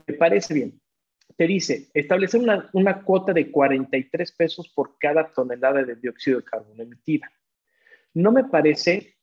Me 0.08 0.14
parece 0.14 0.54
bien. 0.54 0.82
Te 1.36 1.48
dice, 1.48 1.90
establecer 1.94 2.42
una, 2.74 3.04
cuota 3.04 3.34
de 3.34 3.52
43 3.52 4.32
pesos 4.34 4.70
por 4.70 4.98
cada 4.98 5.32
tonelada 5.32 5.84
de 5.84 5.96
dióxido 5.96 6.40
de 6.40 6.46
carbono 6.46 6.84
emitida. 6.84 7.32
No 8.14 8.32
me 8.32 8.44
parece 8.44 9.16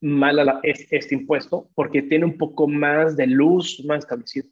mal 0.00 0.60
este 0.62 1.14
impuesto 1.14 1.70
porque 1.74 2.02
tiene 2.02 2.24
un 2.24 2.36
poco 2.36 2.68
más 2.68 3.16
de 3.16 3.26
luz 3.26 3.82
más 3.84 4.00
establecido. 4.00 4.48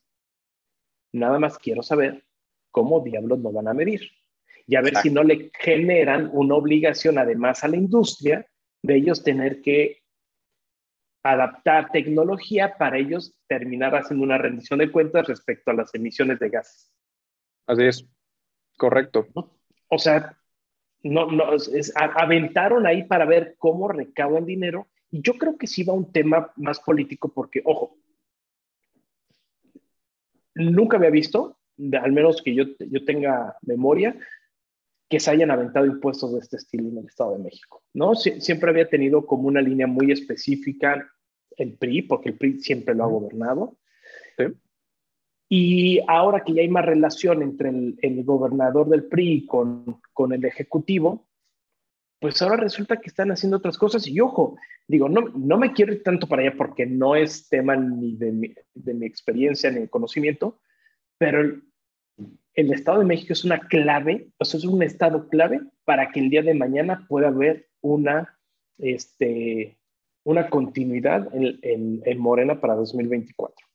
Nada 1.12 1.38
más 1.38 1.58
quiero 1.58 1.82
saber 1.82 2.24
cómo 2.74 2.98
diablos 2.98 3.38
lo 3.38 3.52
van 3.52 3.68
a 3.68 3.72
medir. 3.72 4.10
Y 4.66 4.74
a 4.74 4.80
ver 4.80 4.96
si 4.96 5.08
no 5.08 5.22
le 5.22 5.52
generan 5.60 6.28
una 6.32 6.56
obligación 6.56 7.18
además 7.18 7.62
a 7.62 7.68
la 7.68 7.76
industria 7.76 8.44
de 8.82 8.96
ellos 8.96 9.22
tener 9.22 9.62
que 9.62 10.02
adaptar 11.22 11.92
tecnología 11.92 12.76
para 12.76 12.98
ellos 12.98 13.32
terminar 13.46 13.94
haciendo 13.94 14.24
una 14.24 14.38
rendición 14.38 14.80
de 14.80 14.90
cuentas 14.90 15.28
respecto 15.28 15.70
a 15.70 15.74
las 15.74 15.94
emisiones 15.94 16.40
de 16.40 16.48
gases. 16.48 16.92
Así 17.68 17.84
es, 17.84 18.08
correcto. 18.76 19.28
O 19.88 19.98
sea, 19.98 20.36
no, 21.02 21.30
no, 21.30 21.54
es, 21.54 21.92
aventaron 21.96 22.86
ahí 22.86 23.04
para 23.04 23.24
ver 23.24 23.54
cómo 23.56 23.86
recaudan 23.86 24.46
dinero. 24.46 24.88
Y 25.12 25.22
yo 25.22 25.34
creo 25.34 25.56
que 25.56 25.68
sí 25.68 25.84
va 25.84 25.94
un 25.94 26.10
tema 26.10 26.52
más 26.56 26.80
político 26.80 27.32
porque, 27.32 27.62
ojo, 27.64 27.96
nunca 30.54 30.96
había 30.96 31.10
visto, 31.10 31.56
al 32.00 32.12
menos 32.12 32.42
que 32.42 32.54
yo, 32.54 32.64
yo 32.78 33.04
tenga 33.04 33.56
memoria, 33.62 34.16
que 35.08 35.20
se 35.20 35.30
hayan 35.30 35.50
aventado 35.50 35.86
impuestos 35.86 36.32
de 36.32 36.40
este 36.40 36.56
estilo 36.56 36.88
en 36.88 36.98
el 36.98 37.06
Estado 37.06 37.32
de 37.32 37.44
México, 37.44 37.82
¿no? 37.92 38.14
siempre 38.14 38.70
había 38.70 38.88
tenido 38.88 39.26
como 39.26 39.48
una 39.48 39.60
línea 39.60 39.86
muy 39.86 40.10
específica 40.10 41.08
el 41.56 41.76
PRI, 41.76 42.02
porque 42.02 42.30
el 42.30 42.36
PRI 42.36 42.60
siempre 42.60 42.94
lo 42.94 43.04
ha 43.04 43.08
gobernado. 43.08 43.78
Y 45.48 46.00
ahora 46.08 46.42
que 46.42 46.54
ya 46.54 46.62
hay 46.62 46.68
más 46.68 46.84
relación 46.84 47.42
entre 47.42 47.68
el, 47.68 48.24
gobernador 48.24 48.88
del 48.88 49.04
PRI 49.04 49.46
con, 49.46 50.00
con, 50.12 50.32
el 50.32 50.44
Ejecutivo, 50.44 51.28
pues 52.18 52.40
ahora 52.42 52.56
resulta 52.56 52.96
que 52.96 53.08
están 53.08 53.30
haciendo 53.30 53.58
otras 53.58 53.78
cosas. 53.78 54.06
Y 54.08 54.18
ojo, 54.20 54.56
digo, 54.88 55.08
no, 55.08 55.20
no 55.36 55.58
me 55.58 55.72
quiero 55.72 55.92
ir 55.92 56.02
tanto 56.02 56.26
para 56.26 56.42
allá 56.42 56.54
porque 56.56 56.86
no 56.86 57.14
es 57.14 57.48
tema 57.48 57.76
ni 57.76 58.16
de 58.16 58.32
mi, 58.32 58.54
de 58.74 58.94
mi 58.94 59.06
experiencia 59.06 59.70
ni 59.70 59.80
de 59.80 59.90
conocimiento, 59.90 60.58
pero 61.18 61.40
el, 61.40 61.62
el 62.54 62.72
Estado 62.72 63.00
de 63.00 63.04
México 63.04 63.32
es 63.32 63.44
una 63.44 63.60
clave, 63.60 64.28
o 64.38 64.44
sea, 64.44 64.58
es 64.58 64.64
un 64.64 64.82
Estado 64.82 65.28
clave 65.28 65.60
para 65.84 66.10
que 66.10 66.20
el 66.20 66.30
día 66.30 66.42
de 66.42 66.54
mañana 66.54 67.06
pueda 67.08 67.28
haber 67.28 67.68
una, 67.80 68.38
este, 68.78 69.76
una 70.24 70.48
continuidad 70.48 71.28
en, 71.32 72.18
Morena 72.18 72.60
para 72.60 72.74
2024. 72.74 73.66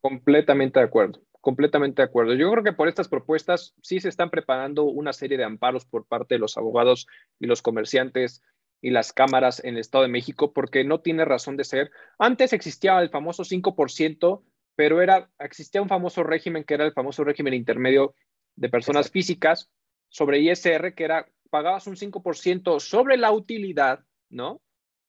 Completamente 0.00 0.80
de 0.80 0.86
acuerdo, 0.86 1.20
completamente 1.40 2.02
de 2.02 2.06
acuerdo. 2.06 2.34
Yo 2.34 2.50
creo 2.50 2.64
que 2.64 2.72
por 2.72 2.88
estas 2.88 3.08
propuestas 3.08 3.74
sí 3.82 4.00
se 4.00 4.08
están 4.08 4.30
preparando 4.30 4.84
una 4.84 5.12
serie 5.12 5.36
de 5.36 5.44
amparos 5.44 5.84
por 5.84 6.06
parte 6.06 6.36
de 6.36 6.38
los 6.38 6.56
abogados 6.56 7.06
y 7.38 7.46
los 7.46 7.62
comerciantes 7.62 8.42
y 8.80 8.90
las 8.90 9.12
cámaras 9.12 9.62
en 9.64 9.74
el 9.74 9.80
Estado 9.80 10.04
de 10.04 10.10
México, 10.10 10.52
porque 10.52 10.84
no 10.84 11.00
tiene 11.00 11.24
razón 11.24 11.56
de 11.56 11.64
ser. 11.64 11.90
Antes 12.18 12.52
existía 12.52 12.98
el 13.00 13.10
famoso 13.10 13.42
5%, 13.42 14.42
pero 14.76 15.02
era, 15.02 15.28
existía 15.38 15.82
un 15.82 15.88
famoso 15.88 16.22
régimen 16.22 16.64
que 16.64 16.74
era 16.74 16.84
el 16.84 16.92
famoso 16.92 17.24
régimen 17.24 17.54
intermedio 17.54 18.14
de 18.54 18.68
personas 18.68 19.10
físicas 19.10 19.70
sobre 20.08 20.38
ISR, 20.38 20.94
que 20.94 21.04
era, 21.04 21.28
pagabas 21.50 21.86
un 21.86 21.96
5% 21.96 22.80
sobre 22.80 23.16
la 23.16 23.32
utilidad, 23.32 24.04
¿no? 24.28 24.62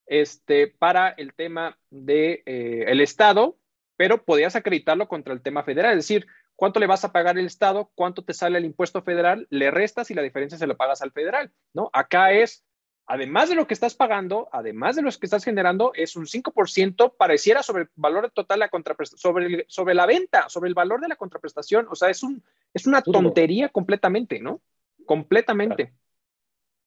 este, 0.07 0.67
para 0.67 1.09
el 1.09 1.33
tema 1.33 1.77
del 1.91 2.05
de, 2.05 2.43
eh, 2.45 2.85
el 2.87 3.01
Estado, 3.01 3.57
pero 3.97 4.23
podías 4.23 4.55
acreditarlo 4.55 5.07
contra 5.07 5.33
el 5.33 5.41
tema 5.41 5.63
federal, 5.63 5.91
es 5.97 6.07
decir, 6.07 6.25
cuánto 6.55 6.79
le 6.79 6.87
vas 6.87 7.03
a 7.03 7.11
pagar 7.11 7.37
el 7.37 7.45
Estado, 7.45 7.91
cuánto 7.93 8.23
te 8.23 8.33
sale 8.33 8.57
el 8.57 8.65
impuesto 8.65 9.03
federal, 9.03 9.47
le 9.49 9.69
restas 9.69 10.09
y 10.09 10.13
la 10.13 10.21
diferencia 10.21 10.57
se 10.57 10.67
lo 10.67 10.77
pagas 10.77 11.01
al 11.01 11.11
federal, 11.11 11.51
¿no? 11.73 11.89
Acá 11.93 12.31
es 12.31 12.63
además 13.07 13.49
de 13.49 13.55
lo 13.55 13.65
que 13.65 13.73
estás 13.73 13.95
pagando, 13.95 14.49
además 14.51 14.97
de 14.97 15.01
lo 15.01 15.09
que 15.09 15.25
estás 15.25 15.43
generando, 15.43 15.93
es 15.95 16.15
un 16.15 16.25
5% 16.25 17.15
pareciera 17.17 17.63
sobre 17.63 17.83
el 17.83 17.89
valor 17.95 18.29
total 18.31 18.59
de 18.59 18.65
la 18.65 18.69
contraprestación, 18.69 19.19
sobre, 19.19 19.65
sobre 19.69 19.95
la 19.95 20.05
venta, 20.05 20.49
sobre 20.49 20.67
el 20.67 20.73
valor 20.73 20.99
de 20.99 21.07
la 21.07 21.15
contraprestación. 21.15 21.87
O 21.89 21.95
sea, 21.95 22.09
es, 22.09 22.21
un, 22.21 22.43
es 22.73 22.85
una 22.85 23.01
tontería 23.01 23.69
completamente, 23.69 24.39
¿no? 24.39 24.61
Completamente. 25.05 25.93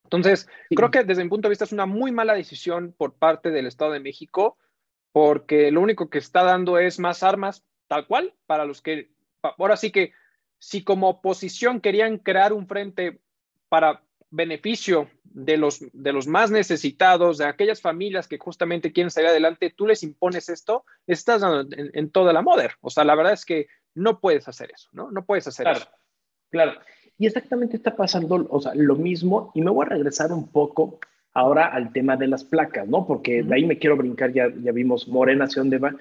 Entonces, 0.04 0.46
creo 0.74 0.90
que 0.90 1.04
desde 1.04 1.24
mi 1.24 1.30
punto 1.30 1.48
de 1.48 1.50
vista 1.50 1.64
es 1.64 1.72
una 1.72 1.86
muy 1.86 2.12
mala 2.12 2.34
decisión 2.34 2.94
por 2.96 3.14
parte 3.14 3.50
del 3.50 3.66
Estado 3.66 3.92
de 3.92 4.00
México, 4.00 4.58
porque 5.12 5.70
lo 5.70 5.80
único 5.80 6.10
que 6.10 6.18
está 6.18 6.42
dando 6.42 6.78
es 6.78 6.98
más 6.98 7.22
armas, 7.22 7.64
tal 7.88 8.06
cual, 8.06 8.34
para 8.46 8.66
los 8.66 8.82
que, 8.82 9.10
ahora 9.42 9.76
sí 9.76 9.90
que, 9.90 10.12
si 10.58 10.84
como 10.84 11.08
oposición 11.08 11.80
querían 11.80 12.18
crear 12.18 12.52
un 12.52 12.66
frente 12.66 13.20
para 13.70 14.02
beneficio 14.30 15.08
de 15.24 15.56
los, 15.56 15.80
de 15.92 16.12
los 16.12 16.26
más 16.26 16.50
necesitados, 16.50 17.38
de 17.38 17.46
aquellas 17.46 17.80
familias 17.80 18.28
que 18.28 18.38
justamente 18.38 18.92
quieren 18.92 19.10
salir 19.10 19.30
adelante, 19.30 19.72
tú 19.74 19.86
les 19.86 20.02
impones 20.02 20.48
esto, 20.48 20.84
estás 21.06 21.40
dando 21.42 21.74
en, 21.76 22.10
toda 22.10 22.32
la 22.32 22.42
moda. 22.42 22.70
O 22.80 22.90
sea, 22.90 23.04
la 23.04 23.14
verdad 23.14 23.32
es 23.32 23.44
que 23.44 23.66
no 23.94 24.20
puedes 24.20 24.48
hacer 24.48 24.70
eso, 24.74 24.88
¿no? 24.92 25.10
No 25.10 25.24
puedes 25.24 25.46
hacer 25.46 25.68
eso. 25.68 25.88
Claro. 26.50 26.80
Y 27.18 27.26
exactamente 27.26 27.76
está 27.76 27.94
pasando, 27.94 28.46
o 28.48 28.60
sea, 28.60 28.72
lo 28.74 28.96
mismo, 28.96 29.52
y 29.54 29.60
me 29.60 29.70
voy 29.70 29.86
a 29.86 29.90
regresar 29.90 30.32
un 30.32 30.48
poco 30.48 30.98
ahora 31.32 31.66
al 31.66 31.92
tema 31.92 32.16
de 32.16 32.26
las 32.26 32.44
placas, 32.44 32.88
¿no? 32.88 33.06
Porque 33.06 33.42
de 33.42 33.54
ahí 33.54 33.64
me 33.64 33.78
quiero 33.78 33.96
brincar, 33.96 34.32
ya, 34.32 34.48
ya 34.62 34.72
vimos 34.72 35.06
Morena 35.06 35.44
hacia 35.44 35.60
dónde 35.60 35.78
va, 35.78 35.94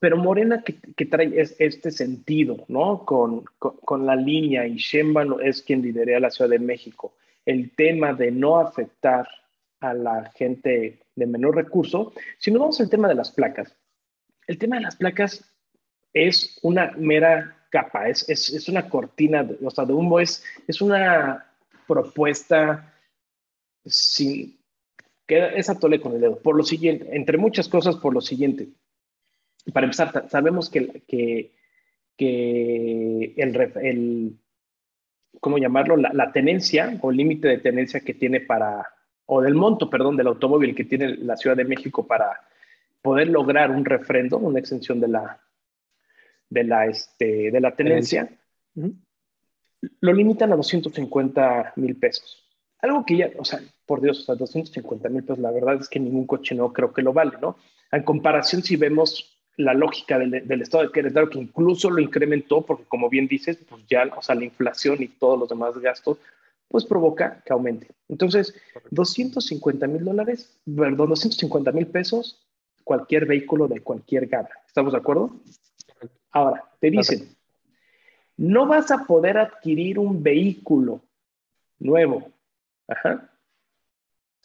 pero 0.00 0.16
Morena 0.16 0.62
que, 0.62 0.76
que 0.96 1.06
trae 1.06 1.32
es, 1.40 1.54
este 1.58 1.90
sentido, 1.90 2.64
¿no? 2.68 3.04
Con, 3.04 3.44
con, 3.58 4.06
la 4.06 4.16
línea, 4.16 4.66
y 4.66 4.76
Sheinbaum 4.76 5.40
es 5.40 5.62
quien 5.62 5.82
lidera 5.82 6.18
la 6.18 6.30
Ciudad 6.30 6.50
de 6.50 6.58
México 6.58 7.14
el 7.46 7.74
tema 7.74 8.12
de 8.12 8.30
no 8.30 8.58
afectar 8.58 9.28
a 9.80 9.94
la 9.94 10.30
gente 10.34 11.00
de 11.14 11.26
menor 11.26 11.56
recurso, 11.56 12.12
si 12.38 12.50
nos 12.50 12.60
vamos 12.60 12.80
al 12.80 12.90
tema 12.90 13.08
de 13.08 13.14
las 13.14 13.30
placas, 13.30 13.76
el 14.46 14.58
tema 14.58 14.76
de 14.76 14.82
las 14.82 14.96
placas 14.96 15.44
es 16.12 16.58
una 16.62 16.92
mera 16.96 17.66
capa, 17.70 18.08
es, 18.08 18.28
es, 18.28 18.68
una 18.68 18.88
cortina, 18.88 19.46
o 19.62 19.86
de 19.86 19.92
humo, 19.92 20.20
es, 20.20 20.44
es 20.68 20.80
una 20.80 21.44
propuesta 21.86 22.94
sin 23.84 24.58
que 25.26 25.58
es 25.58 25.70
atole 25.70 26.00
con 26.00 26.12
el 26.12 26.20
dedo. 26.20 26.38
Por 26.38 26.56
lo 26.56 26.62
siguiente, 26.62 27.08
entre 27.12 27.38
muchas 27.38 27.68
cosas, 27.68 27.96
por 27.96 28.12
lo 28.12 28.20
siguiente. 28.20 28.68
Para 29.72 29.86
empezar, 29.86 30.28
sabemos 30.28 30.68
que, 30.68 31.02
que, 31.08 31.52
que 32.16 33.34
el, 33.36 33.72
el, 33.82 34.38
¿cómo 35.44 35.58
llamarlo? 35.58 35.98
La, 35.98 36.32
tenencia 36.32 36.96
o 37.02 37.10
límite 37.12 37.48
de 37.48 37.58
tenencia 37.58 38.00
que 38.00 38.14
tiene 38.14 38.40
para, 38.40 38.88
o 39.26 39.42
del 39.42 39.54
monto, 39.54 39.90
perdón, 39.90 40.16
del 40.16 40.28
automóvil 40.28 40.74
que 40.74 40.86
tiene 40.86 41.18
la 41.18 41.36
Ciudad 41.36 41.54
de 41.54 41.66
México 41.66 42.06
para 42.06 42.40
poder 43.02 43.28
lograr 43.28 43.70
un 43.70 43.84
refrendo, 43.84 44.38
una 44.38 44.58
exención 44.58 45.00
de 45.00 45.08
la, 45.08 45.38
de 46.48 46.64
la, 46.64 46.86
este, 46.86 47.50
de 47.50 47.60
la 47.60 47.76
tenencia, 47.76 48.26
lo 50.00 50.12
limitan 50.14 50.50
a 50.50 50.56
250 50.56 51.74
mil 51.76 51.94
pesos. 51.96 52.48
Algo 52.78 53.04
que 53.04 53.18
ya, 53.18 53.30
o 53.36 53.44
sea, 53.44 53.60
por 53.84 54.00
Dios, 54.00 54.20
o 54.20 54.24
sea, 54.24 54.36
250 54.36 55.10
mil 55.10 55.24
pesos, 55.24 55.40
la 55.40 55.50
verdad 55.50 55.74
es 55.78 55.90
que 55.90 56.00
ningún 56.00 56.26
coche 56.26 56.54
no 56.54 56.72
creo 56.72 56.90
que 56.90 57.02
lo 57.02 57.12
vale, 57.12 57.32
¿no? 57.42 57.58
En 57.92 58.02
comparación, 58.02 58.62
si 58.62 58.76
vemos 58.76 59.33
la 59.56 59.74
lógica 59.74 60.18
del, 60.18 60.62
Estado 60.62 60.84
de 60.84 60.92
Querétaro, 60.92 61.30
que 61.30 61.38
incluso 61.38 61.90
lo 61.90 62.00
incrementó, 62.00 62.62
porque 62.62 62.84
como 62.84 63.08
bien 63.08 63.28
dices, 63.28 63.58
pues 63.68 63.84
ya, 63.88 64.10
o 64.16 64.22
sea, 64.22 64.34
la 64.34 64.44
inflación 64.44 65.02
y 65.02 65.08
todos 65.08 65.38
los 65.38 65.48
demás 65.48 65.78
gastos, 65.78 66.18
pues 66.68 66.84
provoca 66.84 67.42
que 67.44 67.52
aumente. 67.52 67.88
Entonces, 68.08 68.54
250 68.90 69.86
mil 69.86 70.04
dólares, 70.04 70.58
perdón, 70.64 71.08
250 71.08 71.72
mil 71.72 71.86
pesos, 71.86 72.44
cualquier 72.82 73.26
vehículo 73.26 73.68
de 73.68 73.80
cualquier 73.80 74.26
gama. 74.26 74.48
¿Estamos 74.66 74.92
de 74.92 74.98
acuerdo? 74.98 75.40
Ahora, 76.32 76.64
te 76.80 76.90
dicen, 76.90 77.28
no 78.36 78.66
vas 78.66 78.90
a 78.90 79.04
poder 79.06 79.38
adquirir 79.38 79.98
un 79.98 80.22
vehículo 80.22 81.02
nuevo 81.78 82.32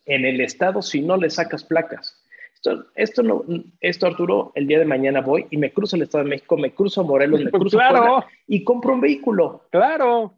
en 0.05 0.25
el 0.25 0.41
estado 0.41 0.81
si 0.81 1.01
no 1.01 1.17
le 1.17 1.29
sacas 1.29 1.63
placas. 1.63 2.18
Esto, 2.61 2.85
esto, 2.95 3.23
no, 3.23 3.45
esto, 3.79 4.05
Arturo, 4.05 4.51
el 4.53 4.67
día 4.67 4.79
de 4.79 4.85
mañana 4.85 5.21
voy 5.21 5.47
y 5.49 5.55
me 5.55 5.71
cruzo 5.71 5.95
el 5.95 6.01
Estado 6.01 6.25
de 6.25 6.31
México, 6.31 6.57
me 6.57 6.73
cruzo 6.73 7.05
Morelos, 7.05 7.41
me 7.41 7.51
cruzo 7.51 7.77
claro. 7.77 8.25
y 8.47 8.65
compro 8.65 8.93
un 8.93 8.99
vehículo. 8.99 9.65
Claro. 9.71 10.33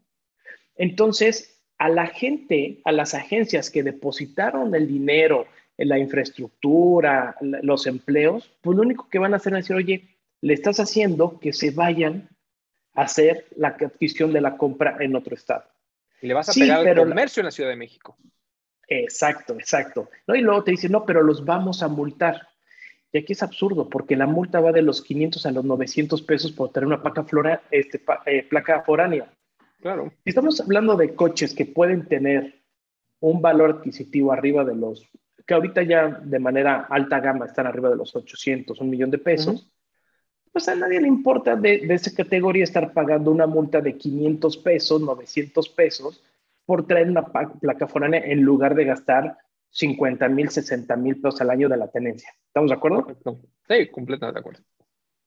Entonces, 0.76 1.64
a 1.80 1.90
la 1.90 2.06
gente, 2.06 2.80
a 2.86 2.92
las 2.92 3.16
agencias 3.16 3.72
que 3.72 3.82
depositaron 3.82 4.76
el 4.76 4.88
dinero 4.88 5.48
en 5.80 5.90
la 5.90 5.98
infraestructura, 5.98 7.36
los 7.42 7.88
empleos, 7.88 8.52
pues 8.62 8.78
lo 8.78 8.84
único 8.84 9.10
que 9.10 9.18
van 9.18 9.34
a 9.34 9.38
hacer 9.38 9.54
es 9.54 9.64
decir, 9.64 9.76
oye, 9.76 10.08
le 10.42 10.54
estás 10.54 10.80
haciendo 10.80 11.40
que 11.40 11.54
se 11.54 11.72
vayan 11.72 12.30
a 12.94 13.02
hacer 13.04 13.48
la 13.56 13.70
adquisición 13.70 14.32
de 14.32 14.42
la 14.42 14.58
compra 14.58 14.98
en 15.00 15.16
otro 15.16 15.34
estado. 15.34 15.64
Y 16.22 16.28
le 16.28 16.36
vas 16.36 16.50
a 16.50 16.54
pegar 16.54 16.88
el 16.88 16.98
comercio 16.98 17.42
en 17.42 17.46
la 17.46 17.52
Ciudad 17.52 17.72
de 17.72 17.78
México. 17.78 18.16
Exacto, 18.93 19.54
exacto. 19.54 20.10
¿No? 20.27 20.36
Y 20.36 20.41
luego 20.41 20.65
te 20.65 20.71
dicen, 20.71 20.91
no, 20.91 21.06
pero 21.06 21.23
los 21.23 21.45
vamos 21.45 21.82
a 21.82 21.88
multar. 21.88 22.49
Y 23.13 23.19
aquí 23.19 23.32
es 23.32 23.41
absurdo, 23.41 23.88
porque 23.88 24.17
la 24.17 24.27
multa 24.27 24.60
va 24.60 24.73
de 24.73 24.82
los 24.82 25.01
500 25.01 25.45
a 25.45 25.51
los 25.51 25.63
900 25.63 26.21
pesos 26.23 26.51
por 26.51 26.73
tener 26.73 26.88
una 26.88 27.01
placa, 27.01 27.23
flora, 27.23 27.63
este, 27.71 28.04
eh, 28.25 28.43
placa 28.49 28.82
foránea. 28.82 29.32
Claro. 29.80 30.12
Estamos 30.25 30.60
hablando 30.60 30.97
de 30.97 31.15
coches 31.15 31.56
que 31.56 31.65
pueden 31.65 32.06
tener 32.10 32.62
un 33.21 33.41
valor 33.41 33.77
adquisitivo 33.77 34.34
arriba 34.34 34.65
de 34.65 34.75
los, 34.75 35.08
que 35.47 35.54
ahorita 35.54 35.84
ya 35.84 36.10
de 36.10 36.39
manera 36.39 36.88
alta 36.89 37.21
gama 37.21 37.45
están 37.45 37.67
arriba 37.67 37.89
de 37.89 37.95
los 37.95 38.13
800, 38.13 38.77
un 38.82 38.89
millón 38.89 39.10
de 39.10 39.19
pesos. 39.19 39.71
Pues 40.51 40.67
a 40.67 40.75
nadie 40.75 40.99
le 40.99 41.08
importa 41.08 41.56
de, 41.56 41.80
de 41.80 41.93
esa 41.93 42.13
categoría 42.13 42.65
estar 42.65 42.91
pagando 42.91 43.32
una 43.32 43.47
multa 43.47 43.80
de 43.80 43.97
500 43.97 44.58
pesos, 44.58 44.99
900 44.99 45.69
pesos, 45.69 46.21
por 46.65 46.88
traer 46.88 47.10
una 47.10 47.26
placa 47.26 47.88
foránea 47.88 48.21
en 48.21 48.41
lugar 48.41 48.76
de 48.76 48.86
gastar 48.86 49.38
50 49.71 50.28
mil, 50.30 50.50
60 50.50 50.95
mil 50.97 51.19
pesos 51.19 51.41
al 51.41 51.50
año 51.50 51.69
de 51.69 51.78
la 51.78 51.89
tenencia. 51.89 52.30
¿Estamos 52.47 52.69
de 52.69 52.76
acuerdo? 52.76 53.08
Sí, 53.67 53.89
completamente 53.89 54.36
de 54.36 54.39
acuerdo. 54.39 54.63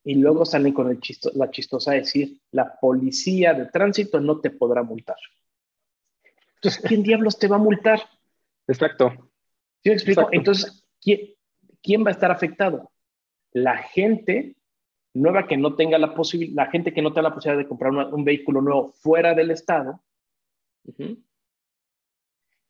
Y 0.05 0.16
luego 0.16 0.44
salen 0.44 0.75
con 0.75 0.90
el 0.90 1.01
la 1.35 1.51
chistosa 1.51 1.92
decir, 1.92 2.38
la 2.51 2.79
policía 2.79 3.55
de 3.55 3.66
tránsito 3.66 4.20
no 4.20 4.40
te 4.40 4.51
podrá 4.51 4.83
multar. 4.83 5.16
Entonces, 6.57 6.83
¿quién 6.87 7.03
diablos 7.03 7.38
te 7.38 7.49
va 7.49 7.57
a 7.57 7.61
multar? 7.61 8.01
Exacto. 8.68 9.11
¿Sí 9.83 9.88
me 9.88 9.94
explico? 9.94 10.29
Entonces, 10.31 10.85
¿quién, 11.01 11.20
¿quién 11.83 12.05
va 12.05 12.09
a 12.09 12.12
estar 12.12 12.31
afectado? 12.31 12.90
La 13.53 13.79
gente 13.79 14.57
nueva 15.14 15.47
que 15.47 15.57
no 15.57 15.75
tenga 15.75 15.97
la 15.99 16.14
posibilidad, 16.14 16.64
la 16.64 16.70
gente 16.70 16.92
que 16.92 17.01
no 17.01 17.12
tenga 17.12 17.29
la 17.29 17.35
posibilidad 17.35 17.62
de 17.62 17.68
comprar 17.68 17.92
un 17.92 18.25
vehículo 18.25 18.61
nuevo 18.61 18.92
fuera 18.92 19.33
del 19.33 19.53
estado, 19.53 20.03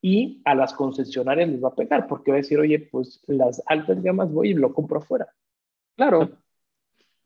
y 0.03 0.43
a 0.45 0.55
las 0.55 0.75
concesionarias 0.75 1.49
les 1.49 1.65
va 1.65 1.69
a 1.69 1.75
pegar 1.75 2.07
porque 2.07 2.31
va 2.31 2.37
a 2.37 2.43
decir, 2.43 2.59
oye, 2.59 2.79
pues 2.79 3.23
las 3.27 3.63
altas 3.67 4.03
gamas 4.03 4.31
voy 4.31 4.51
y 4.51 4.55
lo 4.55 4.75
compro 4.75 4.99
afuera. 4.99 5.29
Claro. 5.97 6.31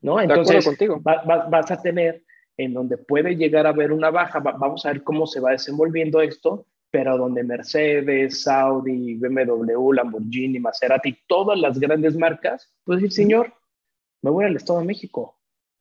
¿No? 0.01 0.21
Entonces 0.21 0.65
contigo. 0.65 1.01
vas 1.03 1.71
a 1.71 1.83
tener 1.83 2.23
en 2.57 2.75
donde 2.75 2.97
puede 2.97 3.35
llegar 3.35 3.67
a 3.67 3.71
haber 3.71 3.93
una 3.93 4.11
baja, 4.11 4.41
vamos 4.41 4.85
a 4.85 4.93
ver 4.93 5.03
cómo 5.03 5.27
se 5.27 5.41
va 5.41 5.51
desenvolviendo 5.51 6.21
esto, 6.21 6.67
pero 6.91 7.19
donde 7.19 7.43
Mercedes, 7.45 8.47
Audi, 8.47 9.17
BMW, 9.17 9.93
Lamborghini, 9.93 10.59
Maserati, 10.59 11.17
todas 11.27 11.59
las 11.59 11.79
grandes 11.79 12.17
marcas, 12.17 12.73
pues 12.85 13.01
decir, 13.01 13.13
señor, 13.13 13.53
me 14.23 14.31
voy 14.31 14.45
al 14.45 14.57
Estado 14.57 14.81
de 14.81 14.87
México, 14.87 15.39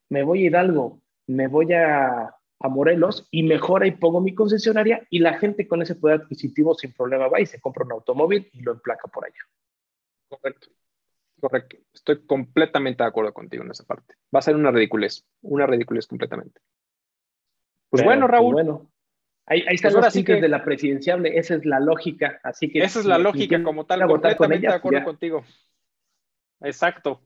me 0.09 0.23
voy 0.23 0.43
a 0.43 0.47
Hidalgo, 0.47 1.01
me 1.27 1.47
voy 1.47 1.73
a 1.73 2.36
a 2.59 2.69
Morelos 2.69 3.27
y 3.31 3.43
mejora 3.43 3.87
y 3.87 3.91
pongo 3.91 4.21
mi 4.21 4.33
concesionaria 4.33 5.05
y 5.09 5.19
la 5.19 5.37
gente 5.37 5.67
con 5.67 5.81
ese 5.81 5.95
poder 5.95 6.21
adquisitivo 6.21 6.73
sin 6.73 6.93
problema 6.93 7.27
va 7.27 7.39
y 7.39 7.45
se 7.45 7.61
compra 7.61 7.85
un 7.85 7.91
automóvil 7.91 8.49
y 8.51 8.61
lo 8.61 8.73
emplaca 8.73 9.07
por 9.07 9.25
allá. 9.25 9.39
Correcto, 10.27 10.67
correcto. 11.39 11.77
Estoy 11.93 12.25
completamente 12.25 13.03
de 13.03 13.09
acuerdo 13.09 13.33
contigo 13.33 13.63
en 13.63 13.71
esa 13.71 13.83
parte. 13.83 14.15
Va 14.33 14.39
a 14.39 14.41
ser 14.41 14.55
una 14.55 14.71
ridiculez, 14.71 15.25
una 15.41 15.67
ridiculez 15.67 16.07
completamente. 16.07 16.59
Pues 17.89 18.03
bueno, 18.03 18.27
pues 18.27 18.31
Raúl. 18.31 18.53
bueno, 18.53 18.91
ahí, 19.45 19.63
están 19.69 19.93
pues 19.93 20.15
los 20.15 20.25
que... 20.25 20.41
de 20.41 20.49
la 20.49 20.63
presidenciable, 20.63 21.37
esa 21.37 21.55
es 21.55 21.65
la 21.65 21.79
lógica, 21.79 22.39
así 22.43 22.69
que... 22.69 22.79
Esa 22.79 22.99
es 22.99 23.05
la 23.05 23.17
lógica 23.17 23.63
como 23.63 23.85
tal, 23.85 24.05
completamente 24.07 24.67
de 24.67 24.73
acuerdo 24.73 25.05
contigo. 25.05 25.45
Exacto. 26.61 27.21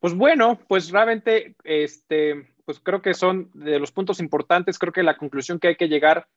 Pues 0.00 0.14
bueno, 0.14 0.58
pues 0.66 0.90
realmente, 0.90 1.54
este, 1.62 2.51
pues 2.64 2.80
creo 2.80 3.02
que 3.02 3.14
son 3.14 3.50
de 3.54 3.78
los 3.78 3.92
puntos 3.92 4.20
importantes. 4.20 4.78
Creo 4.78 4.92
que 4.92 5.02
la 5.02 5.16
conclusión 5.16 5.58
que 5.58 5.68
hay 5.68 5.76
que 5.76 5.88
llegar 5.88 6.28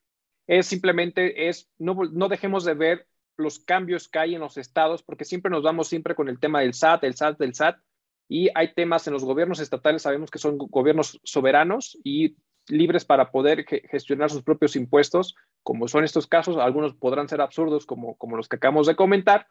es 0.48 0.68
simplemente 0.68 1.50
es 1.50 1.70
no, 1.78 1.96
no 2.12 2.28
dejemos 2.30 2.66
de 2.66 2.74
ver 2.74 3.08
los 3.38 3.60
cambios 3.60 4.08
que 4.08 4.20
hay 4.20 4.36
en 4.36 4.42
los 4.42 4.58
estados, 4.58 5.04
porque 5.04 5.26
siempre 5.26 5.52
nos 5.52 5.64
vamos 5.64 5.88
siempre 5.88 6.16
con 6.16 6.30
el 6.30 6.40
tema 6.40 6.62
del 6.62 6.74
SAT, 6.74 7.04
el 7.04 7.16
SAT, 7.16 7.38
del 7.38 7.54
SAT, 7.54 7.78
y 8.28 8.50
hay 8.56 8.74
temas 8.74 9.06
en 9.08 9.14
los 9.14 9.24
gobiernos 9.24 9.60
estatales, 9.60 10.02
sabemos 10.02 10.32
que 10.32 10.40
son 10.40 10.58
gobiernos 10.58 11.20
soberanos 11.24 11.98
y 12.04 12.38
libres 12.68 13.06
para 13.06 13.32
poder 13.32 13.66
gestionar 13.66 14.32
sus 14.32 14.42
propios 14.42 14.76
impuestos, 14.76 15.36
como 15.62 15.88
son 15.88 16.04
estos 16.04 16.26
casos. 16.26 16.58
Algunos 16.58 16.96
podrán 16.96 17.30
ser 17.30 17.42
absurdos, 17.42 17.86
como, 17.86 18.16
como 18.16 18.38
los 18.38 18.48
que 18.48 18.56
acabamos 18.56 18.88
de 18.88 18.96
comentar, 18.96 19.48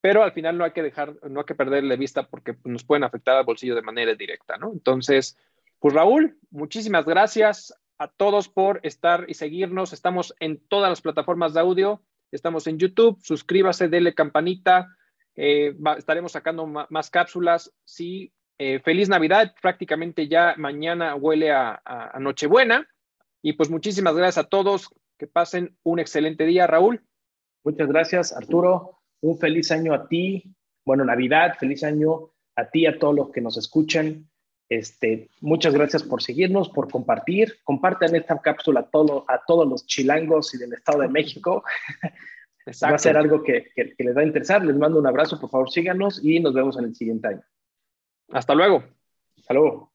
pero 0.00 0.22
al 0.22 0.32
final 0.32 0.58
no 0.58 0.64
hay 0.64 0.72
que 0.72 0.82
dejar, 0.82 1.14
no 1.28 1.40
hay 1.40 1.46
que 1.46 1.54
perderle 1.54 1.96
vista 1.96 2.28
porque 2.28 2.56
nos 2.64 2.84
pueden 2.84 3.04
afectar 3.04 3.36
al 3.36 3.44
bolsillo 3.44 3.74
de 3.74 3.82
manera 3.82 4.14
directa, 4.14 4.56
¿no? 4.56 4.72
Entonces, 4.72 5.38
pues 5.78 5.94
Raúl, 5.94 6.38
muchísimas 6.50 7.04
gracias 7.04 7.74
a 7.98 8.08
todos 8.08 8.48
por 8.48 8.80
estar 8.82 9.24
y 9.28 9.34
seguirnos. 9.34 9.92
Estamos 9.92 10.34
en 10.40 10.58
todas 10.68 10.90
las 10.90 11.00
plataformas 11.00 11.54
de 11.54 11.60
audio, 11.60 12.02
estamos 12.30 12.66
en 12.66 12.78
YouTube, 12.78 13.18
suscríbase, 13.22 13.88
dele 13.88 14.14
campanita, 14.14 14.88
eh, 15.34 15.76
estaremos 15.96 16.32
sacando 16.32 16.66
más 16.66 17.10
cápsulas. 17.10 17.72
Sí, 17.84 18.32
eh, 18.58 18.80
feliz 18.80 19.08
Navidad, 19.08 19.54
prácticamente 19.60 20.28
ya 20.28 20.54
mañana 20.56 21.14
huele 21.14 21.52
a, 21.52 21.80
a, 21.84 22.18
Nochebuena. 22.20 22.88
Y 23.42 23.52
pues 23.52 23.70
muchísimas 23.70 24.14
gracias 24.16 24.44
a 24.44 24.48
todos, 24.48 24.88
que 25.18 25.26
pasen 25.26 25.76
un 25.82 25.98
excelente 25.98 26.46
día, 26.46 26.66
Raúl. 26.66 27.04
Muchas 27.64 27.88
gracias, 27.88 28.36
Arturo. 28.36 28.98
Un 29.20 29.38
feliz 29.38 29.70
año 29.70 29.94
a 29.94 30.08
ti. 30.08 30.54
Bueno, 30.84 31.04
Navidad, 31.04 31.56
feliz 31.58 31.84
año 31.84 32.30
a 32.56 32.70
ti, 32.70 32.86
a 32.86 32.98
todos 32.98 33.14
los 33.14 33.30
que 33.30 33.40
nos 33.40 33.56
escuchan. 33.56 34.28
Este, 34.68 35.30
muchas 35.40 35.74
gracias 35.74 36.02
por 36.02 36.22
seguirnos, 36.22 36.68
por 36.68 36.90
compartir. 36.90 37.58
Compartan 37.62 38.14
esta 38.16 38.40
cápsula 38.40 38.80
a, 38.80 38.90
todo, 38.90 39.24
a 39.28 39.42
todos 39.46 39.68
los 39.68 39.86
chilangos 39.86 40.54
y 40.54 40.58
del 40.58 40.72
Estado 40.72 41.00
de 41.00 41.08
México. 41.08 41.62
Va 42.82 42.96
a 42.96 42.98
ser 42.98 43.16
algo 43.16 43.44
que, 43.44 43.70
que, 43.74 43.94
les 43.98 44.16
va 44.16 44.22
a 44.22 44.26
interesar. 44.26 44.64
Les 44.64 44.76
mando 44.76 44.98
un 44.98 45.06
abrazo, 45.06 45.40
por 45.40 45.50
favor 45.50 45.70
síganos 45.70 46.20
y 46.24 46.40
nos 46.40 46.52
vemos 46.52 46.76
en 46.78 46.86
el 46.86 46.96
siguiente 46.96 47.28
año. 47.28 47.42
Hasta 48.30 48.54
luego. 48.54 48.82
Hasta 49.36 49.54
luego. 49.54 49.92